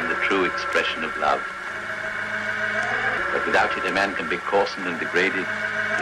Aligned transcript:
in 0.00 0.08
the 0.08 0.20
true 0.26 0.44
expression 0.44 1.04
of 1.04 1.16
love. 1.18 1.40
But 3.32 3.46
without 3.46 3.76
it, 3.76 3.84
a 3.86 3.92
man 3.92 4.14
can 4.14 4.28
be 4.28 4.36
coarsened 4.38 4.86
and 4.86 4.98
degraded 4.98 5.46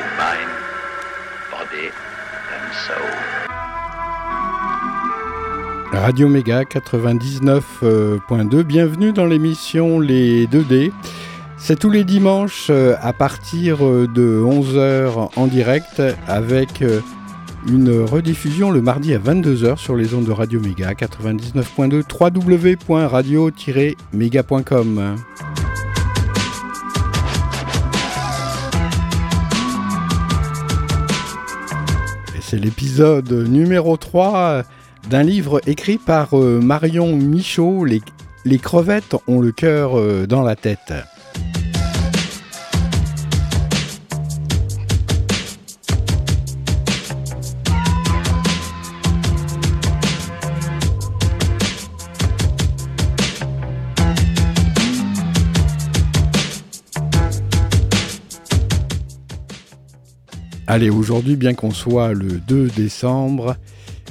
in 0.00 0.09
mind, 0.16 0.50
body, 1.50 1.91
and 2.55 2.74
soul. 2.86 3.10
Radio 5.92 6.28
Méga 6.28 6.64
99.2, 6.64 8.62
bienvenue 8.62 9.12
dans 9.12 9.27
l'émission 9.27 9.98
Les 9.98 10.47
2D. 10.47 10.92
C'est 11.56 11.78
tous 11.78 11.91
les 11.91 12.05
dimanches 12.05 12.69
euh, 12.70 12.94
à 13.00 13.12
partir 13.12 13.84
euh, 13.84 14.06
de 14.06 14.42
11h 14.44 15.30
en 15.34 15.47
direct 15.47 16.02
avec 16.28 16.83
euh, 16.83 17.00
une 17.69 18.02
rediffusion 18.02 18.70
le 18.70 18.83
mardi 18.83 19.15
à 19.15 19.19
22h 19.19 19.77
sur 19.77 19.97
les 19.97 20.14
ondes 20.14 20.27
de 20.27 20.33
Radio 20.33 20.60
Méga 20.60 20.92
99.2 20.92 22.05
www.radio-méga.com. 22.88 25.16
C'est 32.41 32.61
l'épisode 32.61 33.33
numéro 33.33 33.97
3 33.97 34.62
d'un 35.11 35.23
livre 35.23 35.61
écrit 35.67 35.98
par 35.98 36.39
euh, 36.39 36.61
Marion 36.61 37.17
Michaud, 37.17 37.84
les, 37.84 38.00
les, 38.45 38.58
crevettes 38.58 39.17
ont 39.27 39.41
le 39.41 39.52
cœur 39.52 39.98
euh, 39.98 40.27
dans 40.27 40.42
la 40.42 40.56
tête. 40.56 40.92
Allez, 60.77 60.91
aujourd'hui, 60.91 61.36
bien 61.36 61.55
qu'on 61.55 61.70
soit 61.70 62.12
le 62.12 62.32
2 62.32 62.66
décembre, 62.66 63.56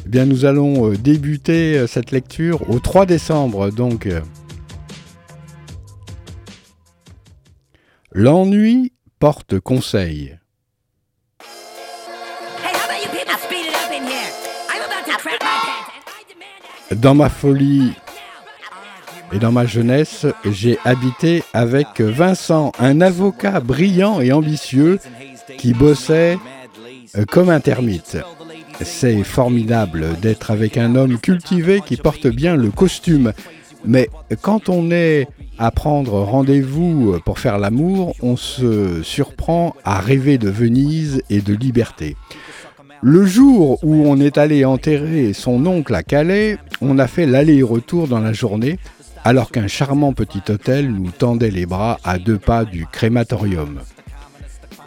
eh 0.03 0.09
bien, 0.09 0.25
nous 0.25 0.45
allons 0.45 0.89
euh, 0.89 0.97
débuter 0.97 1.77
euh, 1.77 1.85
cette 1.85 2.09
lecture 2.09 2.67
au 2.71 2.79
3 2.79 3.05
décembre. 3.05 3.69
Donc, 3.69 4.07
euh. 4.07 4.21
l'ennui 8.13 8.93
porte 9.19 9.59
conseil. 9.59 10.39
Dans 16.93 17.13
ma 17.13 17.29
folie 17.29 17.93
et 19.31 19.37
dans 19.37 19.51
ma 19.51 19.67
jeunesse, 19.67 20.25
j'ai 20.45 20.79
habité 20.83 21.43
avec 21.53 22.01
Vincent, 22.01 22.71
un 22.79 23.01
avocat 23.01 23.59
brillant 23.59 24.19
et 24.19 24.31
ambitieux 24.31 24.97
qui 25.59 25.73
bossait 25.73 26.39
comme 27.29 27.49
un 27.49 27.59
termite. 27.59 28.17
C'est 28.81 29.23
formidable 29.23 30.19
d'être 30.21 30.51
avec 30.51 30.77
un 30.77 30.95
homme 30.95 31.17
cultivé 31.17 31.81
qui 31.85 31.97
porte 31.97 32.27
bien 32.27 32.55
le 32.55 32.71
costume. 32.71 33.33
Mais 33.85 34.09
quand 34.41 34.69
on 34.69 34.91
est 34.91 35.27
à 35.57 35.71
prendre 35.71 36.19
rendez-vous 36.21 37.17
pour 37.23 37.39
faire 37.39 37.59
l'amour, 37.59 38.15
on 38.21 38.35
se 38.35 39.01
surprend 39.03 39.75
à 39.83 39.99
rêver 39.99 40.37
de 40.37 40.49
Venise 40.49 41.21
et 41.29 41.41
de 41.41 41.53
liberté. 41.53 42.15
Le 43.01 43.25
jour 43.25 43.79
où 43.83 44.07
on 44.07 44.19
est 44.19 44.37
allé 44.37 44.65
enterrer 44.65 45.33
son 45.33 45.65
oncle 45.67 45.93
à 45.93 46.01
Calais, 46.01 46.57
on 46.81 46.97
a 46.97 47.07
fait 47.07 47.27
l'aller-retour 47.27 48.07
dans 48.07 48.19
la 48.19 48.33
journée, 48.33 48.79
alors 49.23 49.51
qu'un 49.51 49.67
charmant 49.67 50.13
petit 50.13 50.41
hôtel 50.49 50.91
nous 50.91 51.11
tendait 51.11 51.51
les 51.51 51.65
bras 51.65 51.99
à 52.03 52.17
deux 52.17 52.37
pas 52.37 52.65
du 52.65 52.87
crématorium. 52.87 53.79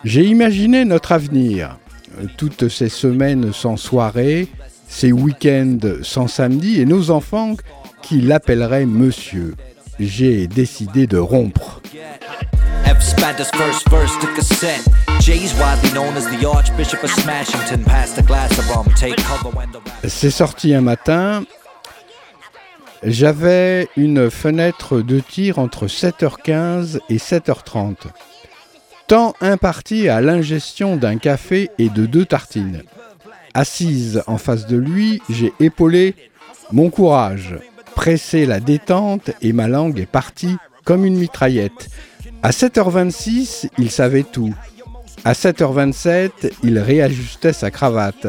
J'ai 0.04 0.24
imaginé 0.24 0.84
notre 0.84 1.12
avenir, 1.12 1.78
toutes 2.36 2.68
ces 2.68 2.88
semaines 2.88 3.52
sans 3.52 3.76
soirée, 3.76 4.48
ces 4.88 5.12
week-ends 5.12 5.78
sans 6.02 6.28
samedi, 6.28 6.80
et 6.80 6.86
nos 6.86 7.10
enfants 7.10 7.56
qui 8.02 8.20
l'appelleraient 8.20 8.86
monsieur. 8.86 9.54
J'ai 9.98 10.46
décidé 10.46 11.06
de 11.06 11.18
rompre. 11.18 11.82
C'est 20.06 20.30
sorti 20.30 20.74
un 20.74 20.80
matin. 20.80 21.44
J'avais 23.02 23.88
une 23.96 24.30
fenêtre 24.30 25.00
de 25.00 25.20
tir 25.20 25.58
entre 25.58 25.86
7h15 25.86 26.98
et 27.08 27.18
7h30 27.18 27.94
temps 29.08 29.34
imparti 29.40 30.10
à 30.10 30.20
l'ingestion 30.20 30.96
d'un 30.96 31.16
café 31.16 31.70
et 31.78 31.88
de 31.88 32.04
deux 32.04 32.26
tartines. 32.26 32.82
Assise 33.54 34.22
en 34.26 34.36
face 34.36 34.66
de 34.66 34.76
lui, 34.76 35.22
j'ai 35.30 35.52
épaulé 35.60 36.14
mon 36.72 36.90
courage, 36.90 37.56
pressé 37.94 38.44
la 38.44 38.60
détente 38.60 39.30
et 39.40 39.54
ma 39.54 39.66
langue 39.66 39.98
est 39.98 40.04
partie 40.04 40.56
comme 40.84 41.06
une 41.06 41.16
mitraillette. 41.16 41.88
À 42.42 42.50
7h26, 42.50 43.70
il 43.78 43.90
savait 43.90 44.24
tout. 44.24 44.54
À 45.24 45.32
7h27, 45.32 46.52
il 46.62 46.78
réajustait 46.78 47.54
sa 47.54 47.70
cravate. 47.70 48.26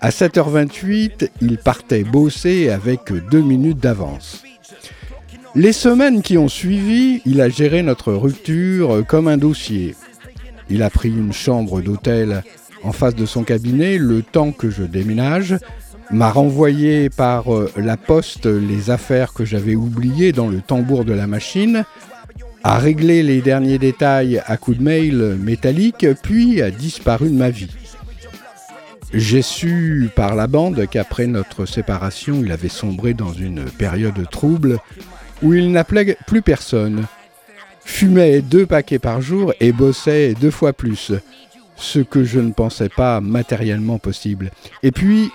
À 0.00 0.08
7h28, 0.08 1.28
il 1.42 1.58
partait 1.58 2.02
bosser 2.02 2.70
avec 2.70 3.12
deux 3.30 3.42
minutes 3.42 3.78
d'avance. 3.78 4.42
Les 5.54 5.74
semaines 5.74 6.22
qui 6.22 6.38
ont 6.38 6.48
suivi, 6.48 7.20
il 7.26 7.42
a 7.42 7.50
géré 7.50 7.82
notre 7.82 8.14
rupture 8.14 9.04
comme 9.06 9.28
un 9.28 9.36
dossier. 9.36 9.94
Il 10.70 10.82
a 10.82 10.90
pris 10.90 11.10
une 11.10 11.32
chambre 11.32 11.80
d'hôtel 11.80 12.42
en 12.84 12.92
face 12.92 13.14
de 13.14 13.26
son 13.26 13.44
cabinet 13.44 13.98
le 13.98 14.22
temps 14.22 14.52
que 14.52 14.70
je 14.70 14.82
déménage, 14.82 15.56
m'a 16.10 16.30
renvoyé 16.30 17.08
par 17.08 17.54
euh, 17.54 17.70
la 17.76 17.96
poste 17.96 18.46
les 18.46 18.90
affaires 18.90 19.32
que 19.32 19.44
j'avais 19.44 19.74
oubliées 19.74 20.32
dans 20.32 20.48
le 20.48 20.60
tambour 20.60 21.04
de 21.04 21.14
la 21.14 21.26
machine, 21.26 21.84
a 22.62 22.78
réglé 22.78 23.22
les 23.22 23.40
derniers 23.40 23.78
détails 23.78 24.42
à 24.46 24.56
coups 24.56 24.78
de 24.78 24.82
mail 24.82 25.36
métallique, 25.40 26.06
puis 26.22 26.62
a 26.62 26.70
disparu 26.70 27.28
de 27.28 27.34
ma 27.34 27.50
vie. 27.50 27.70
J'ai 29.12 29.42
su 29.42 30.10
par 30.14 30.34
la 30.34 30.46
bande 30.46 30.86
qu'après 30.90 31.26
notre 31.26 31.66
séparation, 31.66 32.42
il 32.44 32.50
avait 32.50 32.68
sombré 32.68 33.14
dans 33.14 33.32
une 33.32 33.64
période 33.64 34.28
trouble 34.30 34.78
où 35.42 35.54
il 35.54 35.70
n'appelait 35.70 36.16
plus 36.26 36.42
personne 36.42 37.04
fumait 37.84 38.40
deux 38.40 38.66
paquets 38.66 38.98
par 38.98 39.20
jour 39.20 39.52
et 39.60 39.72
bossait 39.72 40.34
deux 40.40 40.50
fois 40.50 40.72
plus, 40.72 41.12
ce 41.76 41.98
que 41.98 42.24
je 42.24 42.40
ne 42.40 42.52
pensais 42.52 42.88
pas 42.88 43.20
matériellement 43.20 43.98
possible. 43.98 44.50
Et 44.82 44.90
puis, 44.90 45.30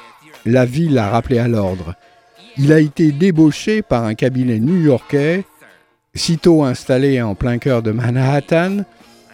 la 0.45 0.65
vie 0.65 0.89
l'a 0.89 1.09
rappelé 1.09 1.39
à 1.39 1.47
l'ordre. 1.47 1.95
Il 2.57 2.73
a 2.73 2.79
été 2.79 3.11
débauché 3.11 3.81
par 3.81 4.03
un 4.03 4.15
cabinet 4.15 4.59
new-yorkais, 4.59 5.45
sitôt 6.15 6.63
installé 6.63 7.21
en 7.21 7.35
plein 7.35 7.57
cœur 7.57 7.81
de 7.81 7.91
Manhattan. 7.91 8.83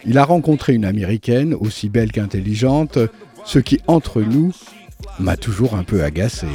Il 0.05 0.17
a 0.17 0.25
rencontré 0.25 0.73
une 0.73 0.85
américaine 0.85 1.55
aussi 1.55 1.89
belle 1.89 2.11
qu'intelligente, 2.11 2.99
ce 3.45 3.59
qui, 3.59 3.79
entre 3.87 4.21
nous, 4.21 4.51
m'a 5.19 5.37
toujours 5.37 5.75
un 5.75 5.83
peu 5.83 6.03
agacé. 6.03 6.47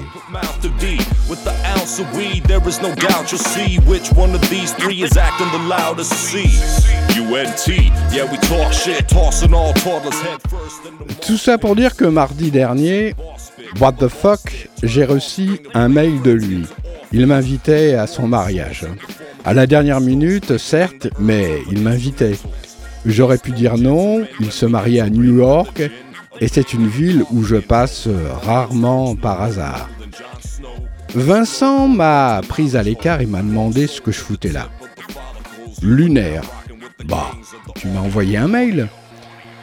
Tout 11.21 11.37
ça 11.37 11.59
pour 11.59 11.77
dire 11.77 11.97
que 11.97 12.05
mardi 12.05 12.51
dernier, 12.51 13.15
what 13.81 13.93
the 13.93 14.09
fuck, 14.09 14.69
j'ai 14.83 15.05
reçu 15.05 15.61
un 15.75 15.89
mail 15.89 16.21
de 16.23 16.33
lui. 16.33 16.65
Il 17.13 17.27
m'invitait 17.27 17.95
à 17.95 18.07
son 18.07 18.29
mariage. 18.29 18.87
À 19.45 19.55
la 19.55 19.67
dernière 19.67 20.01
minute, 20.01 20.59
certes, 20.59 21.09
mais 21.19 21.63
il 21.71 21.81
m'invitait. 21.81 22.37
J'aurais 23.07 23.39
pu 23.39 23.53
dire 23.53 23.79
non, 23.79 24.27
il 24.41 24.53
se 24.53 24.67
mariait 24.67 25.01
à 25.01 25.09
New 25.09 25.39
York, 25.39 25.83
et 26.41 26.49
c'est 26.49 26.73
une 26.73 26.89
ville 26.89 27.25
où 27.31 27.43
je 27.43 27.57
passe 27.57 28.09
rarement 28.43 29.15
par 29.15 29.43
hasard. 29.43 29.89
Vincent 31.15 31.89
m'a 31.89 32.41
pris 32.49 32.77
à 32.77 32.83
l'écart 32.83 33.21
et 33.21 33.27
m'a 33.27 33.43
demandé 33.43 33.87
ce 33.87 34.01
que 34.01 34.13
je 34.13 34.21
foutais 34.21 34.53
là. 34.53 34.69
lunaire. 35.83 36.43
Bah, 37.07 37.31
tu 37.75 37.89
m'as 37.89 38.01
envoyé 38.01 38.37
un 38.37 38.49
mail 38.49 38.89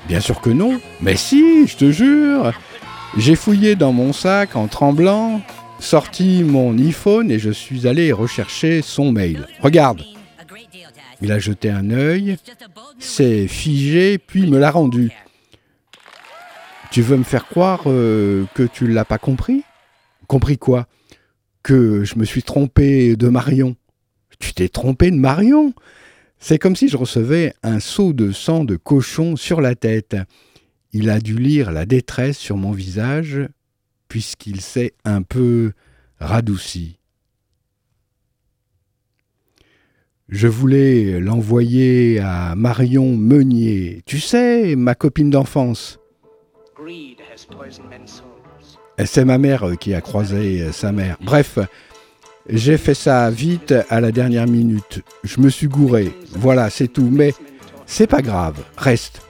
Bien 0.07 0.19
sûr 0.19 0.41
que 0.41 0.49
non. 0.49 0.79
Mais 1.01 1.15
si, 1.15 1.67
je 1.67 1.75
te 1.75 1.91
jure. 1.91 2.53
J'ai 3.17 3.35
fouillé 3.35 3.75
dans 3.75 3.91
mon 3.91 4.13
sac 4.13 4.55
en 4.55 4.67
tremblant, 4.67 5.41
sorti 5.79 6.43
mon 6.43 6.77
iPhone 6.77 7.31
et 7.31 7.39
je 7.39 7.49
suis 7.51 7.87
allé 7.87 8.11
rechercher 8.11 8.81
son 8.81 9.11
mail. 9.11 9.47
Regarde. 9.61 10.03
Il 11.21 11.31
a 11.31 11.39
jeté 11.39 11.69
un 11.69 11.89
œil, 11.89 12.37
s'est 12.99 13.47
figé, 13.47 14.17
puis 14.19 14.45
me 14.45 14.59
l'a 14.59 14.69
rendu. 14.69 15.11
Tu 16.91 17.01
veux 17.01 17.17
me 17.17 17.23
faire 17.23 17.45
croire 17.45 17.83
euh, 17.85 18.45
que 18.53 18.63
tu 18.63 18.87
l'as 18.87 19.05
pas 19.05 19.17
compris? 19.17 19.63
Compris 20.27 20.57
quoi? 20.57 20.87
Que 21.63 22.03
je 22.03 22.17
me 22.17 22.25
suis 22.25 22.43
trompé 22.43 23.15
de 23.15 23.27
Marion. 23.27 23.75
Tu 24.39 24.53
t'es 24.53 24.69
trompé 24.69 25.11
de 25.11 25.17
Marion 25.17 25.73
C'est 26.39 26.59
comme 26.59 26.75
si 26.75 26.87
je 26.87 26.97
recevais 26.97 27.53
un 27.63 27.79
seau 27.79 28.13
de 28.13 28.31
sang 28.31 28.63
de 28.63 28.75
cochon 28.75 29.35
sur 29.35 29.61
la 29.61 29.75
tête. 29.75 30.15
Il 30.93 31.09
a 31.09 31.19
dû 31.19 31.37
lire 31.37 31.71
la 31.71 31.85
détresse 31.85 32.37
sur 32.37 32.57
mon 32.57 32.71
visage, 32.71 33.41
puisqu'il 34.07 34.61
s'est 34.61 34.93
un 35.03 35.21
peu 35.21 35.73
radouci. 36.19 36.97
Je 40.29 40.47
voulais 40.47 41.19
l'envoyer 41.19 42.19
à 42.19 42.55
Marion 42.55 43.15
Meunier, 43.15 44.01
tu 44.05 44.19
sais, 44.19 44.75
ma 44.75 44.93
copine 44.93 45.29
d'enfance. 45.29 45.99
C'est 49.05 49.25
ma 49.25 49.37
mère 49.37 49.65
qui 49.79 49.93
a 49.93 50.01
croisé 50.01 50.71
sa 50.71 50.91
mère. 50.91 51.17
Bref, 51.21 51.59
j'ai 52.49 52.77
fait 52.77 52.93
ça 52.93 53.29
vite 53.29 53.73
à 53.89 53.99
la 54.01 54.11
dernière 54.11 54.47
minute. 54.47 55.01
Je 55.23 55.39
me 55.39 55.49
suis 55.49 55.67
gouré. 55.67 56.11
Voilà, 56.31 56.69
c'est 56.69 56.87
tout. 56.87 57.09
Mais 57.11 57.33
c'est 57.85 58.07
pas 58.07 58.21
grave. 58.21 58.63
Reste. 58.77 59.21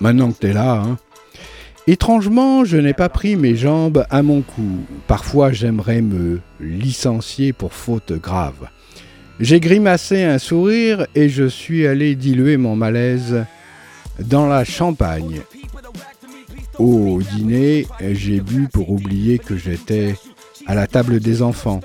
Maintenant 0.00 0.32
que 0.32 0.38
t'es 0.38 0.52
là, 0.52 0.82
hein. 0.82 0.98
Étrangement, 1.88 2.64
je 2.64 2.76
n'ai 2.76 2.94
pas 2.94 3.08
pris 3.08 3.34
mes 3.34 3.56
jambes 3.56 4.06
à 4.08 4.22
mon 4.22 4.42
cou. 4.42 4.84
Parfois, 5.08 5.50
j'aimerais 5.50 6.00
me 6.00 6.40
licencier 6.60 7.52
pour 7.52 7.72
faute 7.72 8.12
grave. 8.12 8.68
J'ai 9.40 9.58
grimacé 9.58 10.22
un 10.22 10.38
sourire 10.38 11.06
et 11.16 11.28
je 11.28 11.48
suis 11.48 11.86
allé 11.86 12.14
diluer 12.14 12.56
mon 12.56 12.76
malaise 12.76 13.44
dans 14.20 14.46
la 14.46 14.64
champagne. 14.64 15.40
Au 16.82 17.20
dîner, 17.22 17.86
j'ai 18.00 18.40
bu 18.40 18.66
pour 18.66 18.90
oublier 18.90 19.38
que 19.38 19.56
j'étais 19.56 20.16
à 20.66 20.74
la 20.74 20.88
table 20.88 21.20
des 21.20 21.40
enfants. 21.40 21.80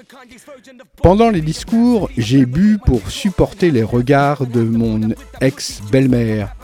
Pendant 1.03 1.29
les 1.29 1.41
discours, 1.41 2.09
j'ai 2.17 2.47
bu 2.47 2.79
pour 2.83 3.11
supporter 3.11 3.69
les 3.69 3.83
regards 3.83 4.47
de 4.47 4.61
mon 4.61 5.01
ex-belle-mère. 5.39 6.55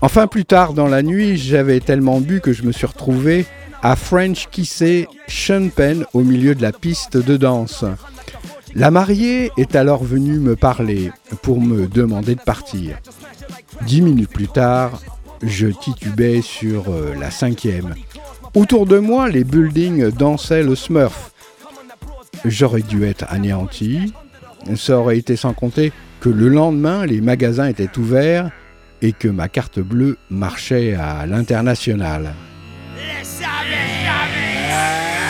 Enfin, 0.00 0.26
plus 0.28 0.46
tard 0.46 0.72
dans 0.72 0.88
la 0.88 1.02
nuit, 1.02 1.36
j'avais 1.36 1.80
tellement 1.80 2.20
bu 2.20 2.40
que 2.40 2.54
je 2.54 2.62
me 2.62 2.72
suis 2.72 2.86
retrouvé 2.86 3.44
à 3.82 3.96
French 3.96 4.48
kisser 4.50 5.06
Sean 5.28 5.68
Penn 5.68 6.06
au 6.14 6.22
milieu 6.22 6.54
de 6.54 6.62
la 6.62 6.72
piste 6.72 7.18
de 7.18 7.36
danse. 7.36 7.84
La 8.74 8.90
mariée 8.90 9.50
est 9.58 9.76
alors 9.76 10.02
venue 10.02 10.38
me 10.38 10.56
parler 10.56 11.10
pour 11.42 11.60
me 11.60 11.86
demander 11.86 12.34
de 12.34 12.40
partir. 12.40 12.96
Dix 13.82 14.00
minutes 14.00 14.30
plus 14.30 14.48
tard, 14.48 15.02
je 15.46 15.66
titubais 15.68 16.40
sur 16.42 16.88
euh, 16.88 17.14
la 17.18 17.30
cinquième. 17.30 17.94
Autour 18.54 18.86
de 18.86 18.98
moi, 18.98 19.28
les 19.28 19.44
buildings 19.44 20.10
dansaient 20.10 20.62
le 20.62 20.74
Smurf. 20.74 21.32
J'aurais 22.44 22.82
dû 22.82 23.04
être 23.04 23.24
anéanti. 23.28 24.12
Ça 24.76 24.98
aurait 24.98 25.18
été 25.18 25.36
sans 25.36 25.52
compter 25.52 25.92
que 26.20 26.28
le 26.28 26.48
lendemain, 26.48 27.06
les 27.06 27.20
magasins 27.20 27.66
étaient 27.66 27.98
ouverts 27.98 28.50
et 29.02 29.12
que 29.12 29.28
ma 29.28 29.48
carte 29.48 29.80
bleue 29.80 30.16
marchait 30.30 30.94
à 30.94 31.26
l'international. 31.26 32.34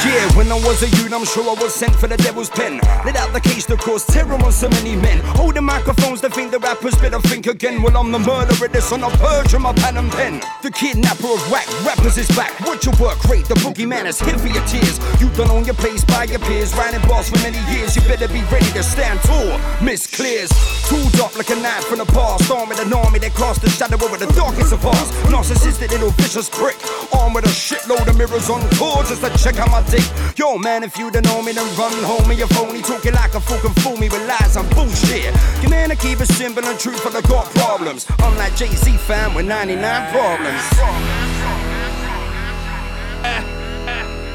Yeah, 0.05 0.37
when 0.37 0.53
I 0.53 0.56
was 0.56 0.83
a 0.83 0.89
youth, 1.01 1.12
I'm 1.15 1.25
sure 1.25 1.49
I 1.49 1.55
was 1.61 1.75
sent 1.75 1.95
for 1.97 2.06
the 2.06 2.19
devil's 2.19 2.51
pen. 2.51 2.77
Let 3.06 3.17
out 3.17 3.33
the 3.33 3.41
case 3.41 3.65
to 3.67 3.77
cause 3.77 4.05
terror 4.05 4.35
on 4.35 4.53
so 4.53 4.69
many 4.69 4.97
men. 4.97 5.21
Hold 5.41 5.56
the 5.56 5.62
microphones 5.62 6.21
to 6.21 6.29
think 6.29 6.53
the 6.53 6.59
rappers 6.59 6.95
better 6.97 7.19
think 7.21 7.47
again. 7.47 7.83
Well, 7.83 7.97
I'm 7.97 8.12
the 8.12 8.19
murderer, 8.19 8.69
this 8.69 8.93
on 8.93 9.03
a 9.03 9.09
purge 9.17 9.55
of 9.55 9.62
my 9.62 9.73
pen 9.73 9.97
and 9.97 10.12
pen. 10.12 10.43
The 10.62 10.71
kidnapper 10.71 11.33
of 11.33 11.41
whack 11.51 11.67
rappers 11.87 12.19
is 12.19 12.29
back. 12.37 12.53
Watch 12.61 12.85
your 12.85 12.95
work 13.01 13.23
rate, 13.25 13.47
the 13.47 13.55
boogeyman 13.65 14.05
is 14.05 14.21
here 14.21 14.37
for 14.37 14.49
your 14.49 14.65
tears. 14.67 15.01
You 15.21 15.31
done 15.41 15.51
on 15.51 15.65
your 15.65 15.75
place 15.75 16.05
by 16.05 16.25
your 16.25 16.41
peers, 16.41 16.75
riding 16.75 17.01
boss 17.09 17.31
for 17.31 17.41
many 17.41 17.59
years. 17.73 17.97
You 17.97 18.03
better 18.03 18.29
be 18.29 18.45
ready 18.53 18.69
to 18.77 18.83
stand 18.83 19.21
tall. 19.21 19.56
Miss 19.81 20.06
Clears, 20.06 20.53
tooled 20.85 21.17
up 21.25 21.35
like 21.35 21.49
a 21.49 21.56
knife 21.56 21.85
from 21.85 21.99
the 21.99 22.06
past. 22.12 22.51
Arm 22.51 22.71
an 22.73 22.93
army 22.93 23.21
that 23.21 23.33
cast 23.33 23.62
the 23.62 23.71
shadow 23.71 23.97
over 24.05 24.19
the 24.19 24.31
darkest 24.37 24.73
of 24.73 24.85
us. 24.85 25.11
Narcissistic 25.33 25.89
little 25.91 26.11
vicious 26.21 26.51
prick. 26.51 26.77
Armed 27.17 27.37
with 27.37 27.47
a 27.47 27.55
shitload 27.56 28.06
of 28.06 28.19
mirrors 28.19 28.51
on 28.51 28.61
tour 28.77 29.01
just 29.09 29.25
to 29.25 29.33
check 29.41 29.56
out 29.59 29.71
my 29.71 29.81
Yo, 30.37 30.58
man, 30.58 30.82
if 30.82 30.96
you 30.99 31.11
don't 31.11 31.25
know 31.25 31.43
me, 31.43 31.52
then 31.52 31.67
run 31.76 31.93
home 32.02 32.29
and 32.31 32.38
your 32.38 32.49
phony 32.49 32.82
talking 32.82 33.12
like 33.14 33.35
a 33.35 33.41
fool 33.41 33.58
can 33.58 33.73
fool 33.82 33.96
me 33.96 34.08
with 34.08 34.26
lies 34.26 34.56
and 34.56 34.69
bullshit. 34.75 35.35
Your 35.62 35.70
man, 35.70 35.91
I 35.93 35.94
keep 35.94 36.20
it 36.20 36.26
simple 36.26 36.64
and 36.64 36.79
true, 36.79 36.96
but 37.05 37.14
I 37.14 37.20
got 37.23 37.46
problems. 37.55 38.06
Unlike 38.19 38.56
Jay 38.56 38.69
Z, 38.69 38.96
fam, 38.96 39.35
with 39.35 39.46
99 39.46 40.12
problems. 40.12 40.62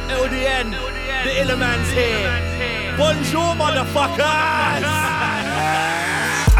LDN, 0.09 0.71
the 1.23 1.31
Illerman's 1.41 1.91
here. 1.91 2.95
Bonjour, 2.97 3.55
motherfuckers! 3.55 4.85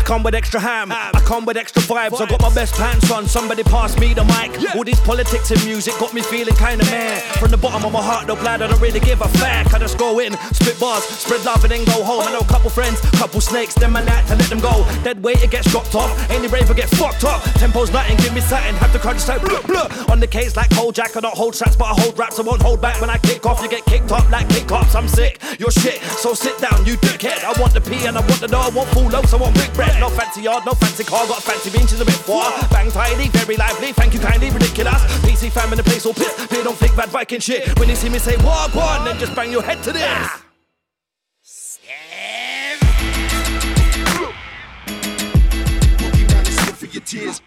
come 0.09 0.23
with 0.23 0.33
extra 0.33 0.59
ham. 0.59 0.91
I 0.91 1.21
come 1.23 1.45
with 1.45 1.55
extra 1.55 1.83
vibes. 1.83 2.19
I 2.19 2.25
got 2.25 2.41
my 2.41 2.51
best 2.55 2.73
pants 2.73 3.11
on. 3.11 3.27
Somebody 3.27 3.61
pass 3.61 3.95
me 3.99 4.15
the 4.15 4.23
mic. 4.25 4.49
All 4.75 4.83
these 4.83 4.99
politics 5.01 5.51
and 5.51 5.63
music 5.65 5.93
got 5.99 6.15
me 6.15 6.21
feeling 6.23 6.55
kinda 6.55 6.83
mad. 6.85 7.21
From 7.37 7.51
the 7.51 7.57
bottom 7.57 7.85
of 7.85 7.93
my 7.93 8.01
heart, 8.01 8.25
no 8.25 8.35
glad 8.35 8.63
I 8.63 8.67
don't 8.67 8.81
really 8.81 8.99
give 8.99 9.21
a 9.21 9.27
fuck. 9.37 9.71
I 9.71 9.77
just 9.77 9.99
go 9.99 10.17
in, 10.17 10.35
spit 10.51 10.79
bars, 10.79 11.03
spread 11.03 11.45
love, 11.45 11.63
and 11.63 11.71
then 11.71 11.85
go 11.85 12.03
home. 12.03 12.21
I 12.27 12.31
know 12.31 12.39
a 12.39 12.51
couple 12.53 12.71
friends, 12.71 12.99
couple 13.21 13.39
snakes, 13.39 13.75
then 13.75 13.91
my 13.91 14.03
night 14.03 14.25
to 14.29 14.35
let 14.35 14.49
them 14.49 14.59
go. 14.59 14.83
Dead 15.03 15.21
weight, 15.21 15.43
it 15.43 15.51
gets 15.51 15.69
dropped 15.69 15.93
off. 15.93 16.09
Any 16.31 16.47
raver 16.47 16.73
get 16.73 16.89
fucked 16.89 17.23
up. 17.23 17.43
Tempo's 17.61 17.91
nothing, 17.91 18.17
give 18.17 18.33
me 18.33 18.41
something. 18.41 18.73
Have 18.81 18.91
to 18.93 18.99
crunch 18.99 19.27
like 19.27 19.41
blah 19.43 19.61
blah. 19.61 20.11
On 20.11 20.19
the 20.19 20.27
case 20.27 20.55
like 20.55 20.71
jack, 20.91 21.17
I 21.17 21.19
don't 21.19 21.37
hold 21.37 21.53
tracks, 21.53 21.75
but 21.75 21.85
I 21.85 22.01
hold 22.01 22.17
raps. 22.17 22.39
I 22.39 22.41
won't 22.41 22.63
hold 22.63 22.81
back 22.81 22.99
when 22.99 23.11
I 23.11 23.17
kick 23.19 23.45
off. 23.45 23.61
You 23.61 23.69
get 23.69 23.85
kicked 23.85 24.11
up 24.11 24.27
like 24.31 24.49
kick 24.49 24.71
ups. 24.71 24.95
I'm 24.95 25.07
sick, 25.07 25.39
you're 25.59 25.69
shit, 25.69 26.01
so 26.23 26.33
sit 26.33 26.57
down, 26.57 26.83
you 26.87 26.97
dickhead. 26.97 27.43
I 27.43 27.53
want 27.61 27.75
the 27.75 27.81
P 27.81 28.07
and 28.07 28.17
I 28.17 28.21
want 28.21 28.41
the 28.41 28.47
dough. 28.47 28.65
I 28.65 28.69
want 28.69 28.89
full 28.89 29.07
loaves, 29.07 29.35
I 29.35 29.37
want 29.37 29.53
big 29.53 29.71
bread. 29.75 29.98
No 29.99 30.09
fancy 30.09 30.41
yard, 30.41 30.65
no 30.65 30.71
fancy 30.73 31.03
car, 31.03 31.27
got 31.27 31.43
fancy 31.43 31.69
beans, 31.69 31.91
a 31.99 32.05
bit 32.05 32.13
far. 32.13 32.51
Bang 32.69 32.89
tidy, 32.89 33.27
very 33.29 33.57
lively, 33.57 33.91
thank 33.91 34.13
you 34.13 34.19
kindly, 34.19 34.49
ridiculous. 34.49 35.01
PC 35.25 35.51
fam 35.51 35.71
in 35.73 35.77
the 35.77 35.83
place 35.83 36.05
all 36.05 36.13
pissed, 36.13 36.49
they 36.49 36.63
don't 36.63 36.77
think 36.77 36.95
bad 36.95 37.09
Viking 37.09 37.41
shit. 37.41 37.77
When 37.77 37.89
you 37.89 37.95
see 37.95 38.09
me 38.09 38.19
say 38.19 38.37
walk 38.37 38.75
on, 38.75 39.05
then 39.05 39.19
just 39.19 39.35
bang 39.35 39.51
your 39.51 39.63
head 39.63 39.83
to 39.83 39.91
this. 39.91 40.39
your 46.91 47.03
tears. 47.03 47.41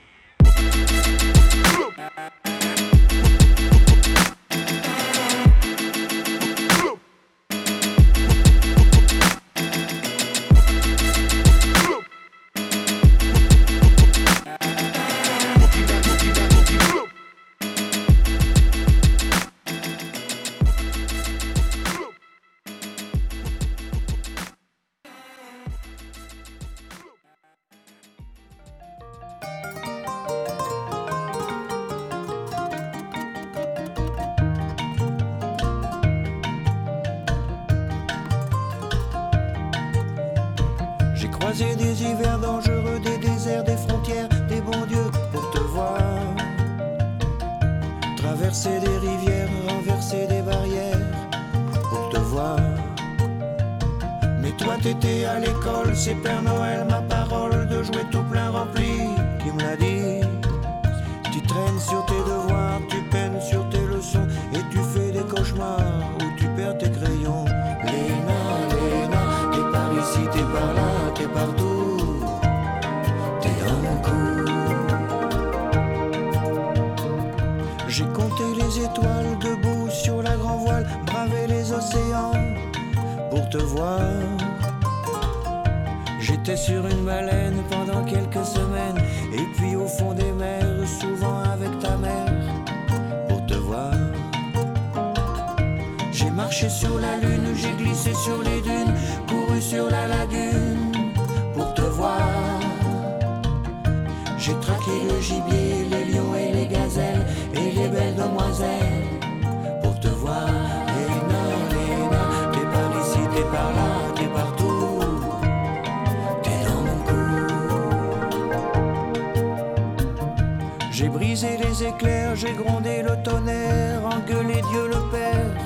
J'ai 120.92 121.08
brisé 121.08 121.56
les 121.56 121.84
éclairs, 121.84 122.36
j'ai 122.36 122.52
grondé 122.52 123.02
le 123.02 123.16
tonnerre, 123.22 124.04
engueulé 124.04 124.60
Dieu 124.70 124.88
le 124.88 125.10
Père 125.10 125.56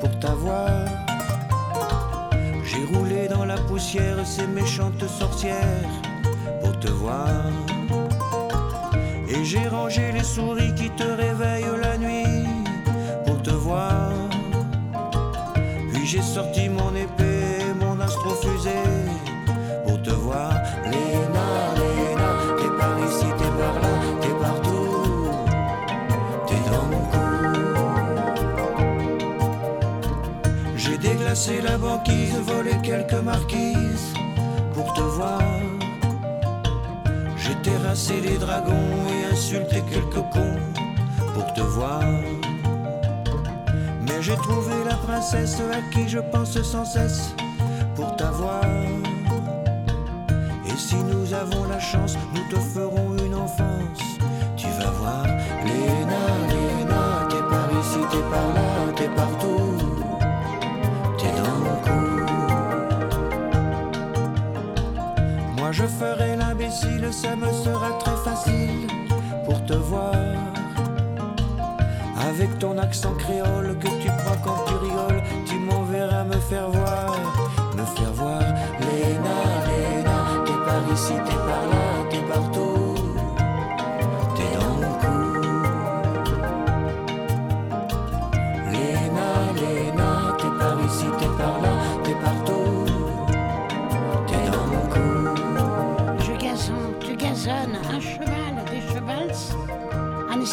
pour 0.00 0.18
t'avoir. 0.18 0.84
J'ai 2.64 2.84
roulé 2.92 3.28
dans 3.28 3.44
la 3.44 3.56
poussière 3.56 4.26
ces 4.26 4.48
méchantes 4.48 5.06
sorcières 5.06 5.92
pour 6.60 6.76
te 6.80 6.88
voir. 6.88 7.44
Et 9.28 9.44
j'ai 9.44 9.68
rangé 9.68 10.10
les 10.10 10.24
souris 10.24 10.74
qui 10.74 10.90
te 10.90 11.04
réveillent 11.04 11.78
la 11.80 11.96
nuit 11.96 12.48
pour 13.24 13.40
te 13.40 13.50
voir. 13.50 14.10
Puis 15.92 16.04
j'ai 16.04 16.22
sorti 16.22 16.68
mon 16.68 16.96
épée, 16.96 17.62
mon 17.78 18.00
astrofusée 18.00 18.97
Déglacé 31.38 31.62
la 31.62 31.78
banquise, 31.78 32.36
volé 32.48 32.72
quelques 32.82 33.22
marquises 33.22 34.12
pour 34.74 34.92
te 34.92 35.00
voir. 35.00 35.40
J'ai 37.36 37.54
terrassé 37.62 38.20
les 38.20 38.38
dragons 38.38 39.06
et 39.08 39.32
insulté 39.32 39.84
quelques 39.88 40.24
cons 40.32 40.58
pour 41.34 41.52
te 41.54 41.60
voir. 41.60 42.02
Mais 44.02 44.20
j'ai 44.20 44.34
trouvé 44.34 44.74
la 44.84 44.96
princesse 44.96 45.60
à 45.60 45.80
qui 45.94 46.08
je 46.08 46.18
pense 46.18 46.60
sans 46.60 46.84
cesse 46.84 47.32
pour 47.94 48.16
t'avoir. 48.16 48.64
Et 50.66 50.76
si 50.76 50.96
nous 50.96 51.32
avons 51.34 51.68
la 51.68 51.78
chance, 51.78 52.16
nous 52.34 52.48
te 52.50 52.60
ferons 52.60 53.16
une 53.24 53.36
enfance. 53.36 54.02
Tu 54.56 54.66
vas 54.80 54.90
voir, 54.90 55.24
Léna, 55.64 56.24
Léna, 56.48 57.28
t'es 57.30 57.42
par 57.48 57.70
ici, 57.80 58.00
t'es 58.10 58.24
par 58.28 58.48
là, 58.54 58.92
t'es 58.96 59.08
partout. 59.14 59.57
Je 65.78 65.86
ferai 65.86 66.34
l'imbécile, 66.36 67.08
ça 67.12 67.36
me 67.36 67.50
sera 67.64 67.90
très 68.00 68.16
facile 68.28 68.88
pour 69.44 69.64
te 69.64 69.74
voir. 69.74 70.12
Avec 72.28 72.58
ton 72.58 72.76
accent 72.78 73.14
créole 73.14 73.78
que 73.78 73.90
tu 74.02 74.08
prends 74.18 74.40
quand 74.44 74.64
tu 74.66 74.74
rigoles, 74.86 75.22
tu 75.46 75.54
m'enverras 75.54 76.24
me 76.24 76.38
faire 76.50 76.68
voir, 76.70 77.16
me 77.76 77.84
faire 77.96 78.12
voir. 78.12 78.42
Léna, 78.86 79.38
Léna, 79.68 80.18
t'es 80.44 80.58
par 80.66 80.82
ici, 80.94 81.14
t'es 81.26 81.40
par 81.48 81.64
là, 81.72 81.77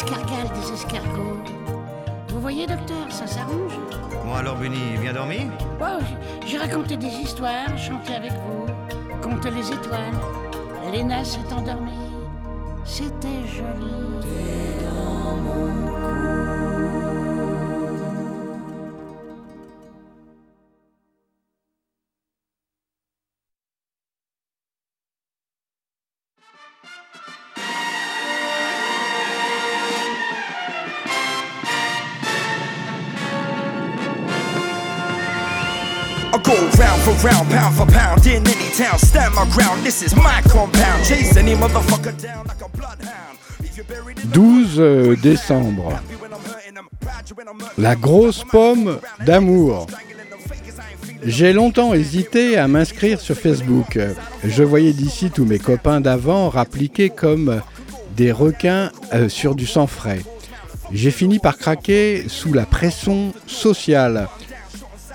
un 0.06 0.18
escargal, 0.18 0.48
des 0.54 0.72
escargots. 0.72 1.38
Vous 2.28 2.40
voyez, 2.40 2.66
docteur, 2.66 3.10
ça 3.10 3.26
s'arrange 3.26 3.78
Bon 4.24 4.34
alors 4.34 4.56
Bunny, 4.56 4.96
bien 5.00 5.12
dormi 5.12 5.50
Oh, 5.80 6.02
j'ai 6.46 6.58
raconté 6.58 6.96
des 6.96 7.08
histoires, 7.08 7.76
chanté 7.76 8.14
avec 8.14 8.32
vous, 8.32 8.66
compté 9.22 9.50
les 9.50 9.72
étoiles. 9.72 10.12
Léna 10.92 11.24
s'est 11.24 11.52
endormie. 11.52 11.92
C'était 12.84 13.28
joli. 13.46 14.85
Round 37.26 37.48
for 37.48 37.54
round, 37.54 37.74
pound 37.74 37.74
for 37.74 37.86
pound, 37.86 38.26
in 38.26 38.46
any 38.46 38.70
town, 38.70 38.98
stand 38.98 39.34
my 39.34 39.46
ground. 39.50 39.82
This 39.84 40.02
is 40.02 40.14
my 40.14 40.40
compound. 40.48 41.04
Chase 41.04 41.36
any 41.36 41.54
motherfucker 41.54 42.14
down 42.20 42.46
like 42.46 42.62
a 42.62 42.68
bloodhound. 42.68 43.38
If 43.60 43.76
you're 43.76 43.86
buried 43.86 44.18
in 44.18 44.30
12 44.30 44.80
euh, 44.80 45.16
décembre. 45.16 46.00
La 47.78 47.96
grosse 47.96 48.44
pomme 48.44 48.98
d'amour. 49.24 49.86
J'ai 51.24 51.52
longtemps 51.52 51.94
hésité 51.94 52.56
à 52.56 52.68
m'inscrire 52.68 53.20
sur 53.20 53.36
Facebook. 53.36 53.98
Je 54.44 54.62
voyais 54.62 54.92
d'ici 54.92 55.30
tous 55.30 55.44
mes 55.44 55.58
copains 55.58 56.00
d'avant 56.00 56.48
rappliqués 56.48 57.10
comme 57.10 57.60
des 58.16 58.30
requins 58.30 58.90
euh, 59.12 59.28
sur 59.28 59.54
du 59.54 59.66
sang 59.66 59.86
frais. 59.86 60.22
J'ai 60.92 61.10
fini 61.10 61.40
par 61.40 61.58
craquer 61.58 62.26
sous 62.28 62.52
la 62.52 62.64
pression 62.64 63.32
sociale. 63.46 64.28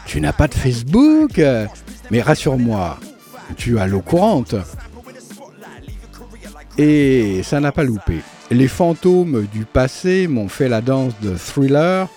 Tu 0.06 0.20
n'as 0.20 0.34
pas 0.34 0.50
de 0.50 0.56
Facebook? 0.56 1.40
Mais 2.12 2.22
rassure-moi, 2.22 3.00
tu 3.56 3.80
as 3.80 3.88
l'eau 3.88 4.02
courante. 4.02 4.56
Et 6.78 7.42
ça 7.44 7.62
n'a 7.62 7.72
pas 7.72 7.86
loupé. 7.86 8.20
Les 8.52 8.68
fantômes 8.68 9.48
du 9.54 9.64
passé 9.64 10.28
m'ont 10.28 10.50
fait 10.50 10.68
la 10.68 10.82
danse 10.82 11.14
de 11.22 11.36
thriller. 11.36 12.10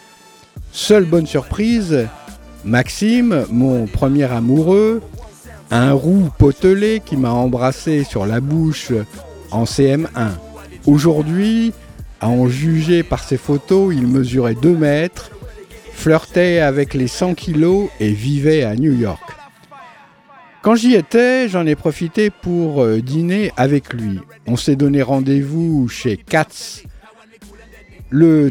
Seule 0.72 1.04
bonne 1.04 1.26
surprise, 1.26 2.08
Maxime, 2.64 3.44
mon 3.50 3.86
premier 3.86 4.24
amoureux, 4.24 5.00
un 5.70 5.92
roux 5.92 6.28
potelé 6.38 7.00
qui 7.04 7.16
m'a 7.16 7.30
embrassé 7.30 8.02
sur 8.02 8.26
la 8.26 8.40
bouche 8.40 8.90
en 9.52 9.62
CM1. 9.62 10.08
Aujourd'hui, 10.86 11.72
à 12.20 12.28
en 12.28 12.48
juger 12.48 13.04
par 13.04 13.22
ses 13.22 13.36
photos, 13.36 13.94
il 13.94 14.08
mesurait 14.08 14.56
2 14.56 14.76
mètres, 14.76 15.30
flirtait 15.92 16.58
avec 16.58 16.94
les 16.94 17.06
100 17.06 17.34
kilos 17.34 17.90
et 18.00 18.10
vivait 18.10 18.64
à 18.64 18.74
New 18.74 18.92
York. 18.92 19.22
Quand 20.64 20.76
j'y 20.76 20.94
étais, 20.94 21.46
j'en 21.46 21.66
ai 21.66 21.74
profité 21.74 22.30
pour 22.30 22.82
euh, 22.82 23.02
dîner 23.02 23.52
avec 23.58 23.92
lui. 23.92 24.18
On 24.46 24.56
s'est 24.56 24.76
donné 24.76 25.02
rendez-vous 25.02 25.88
chez 25.88 26.16
Katz, 26.16 26.84
le 28.08 28.50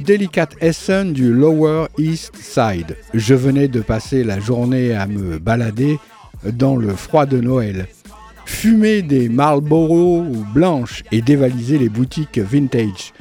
Essen 0.62 1.12
du 1.12 1.34
Lower 1.34 1.88
East 1.98 2.36
Side. 2.36 2.98
Je 3.16 3.34
venais 3.34 3.68
de 3.68 3.82
passer 3.82 4.24
la 4.24 4.40
journée 4.40 4.94
à 4.94 5.08
me 5.08 5.40
balader 5.40 5.98
dans 6.44 6.76
le 6.76 6.94
froid 6.94 7.26
de 7.26 7.42
Noël, 7.42 7.88
fumer 8.46 9.02
des 9.02 9.28
Marlboro 9.28 10.22
blanches 10.54 11.04
et 11.12 11.24
dévaliser 11.24 11.80
les 11.80 11.90
boutiques 11.90 12.38
vintage. 12.38 13.12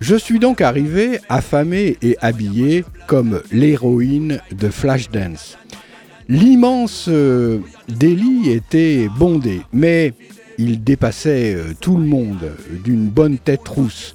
Je 0.00 0.14
suis 0.14 0.38
donc 0.38 0.60
arrivé 0.60 1.18
affamé 1.28 1.96
et 2.02 2.16
habillé 2.20 2.84
comme 3.08 3.42
l'héroïne 3.50 4.40
de 4.52 4.68
Flashdance. 4.68 5.58
L'immense 6.30 7.06
euh, 7.08 7.60
délit 7.88 8.50
était 8.50 9.08
bondé, 9.16 9.62
mais 9.72 10.12
il 10.58 10.84
dépassait 10.84 11.54
euh, 11.54 11.72
tout 11.80 11.96
le 11.96 12.04
monde 12.04 12.52
d'une 12.84 13.08
bonne 13.08 13.38
tête 13.38 13.66
rousse. 13.66 14.14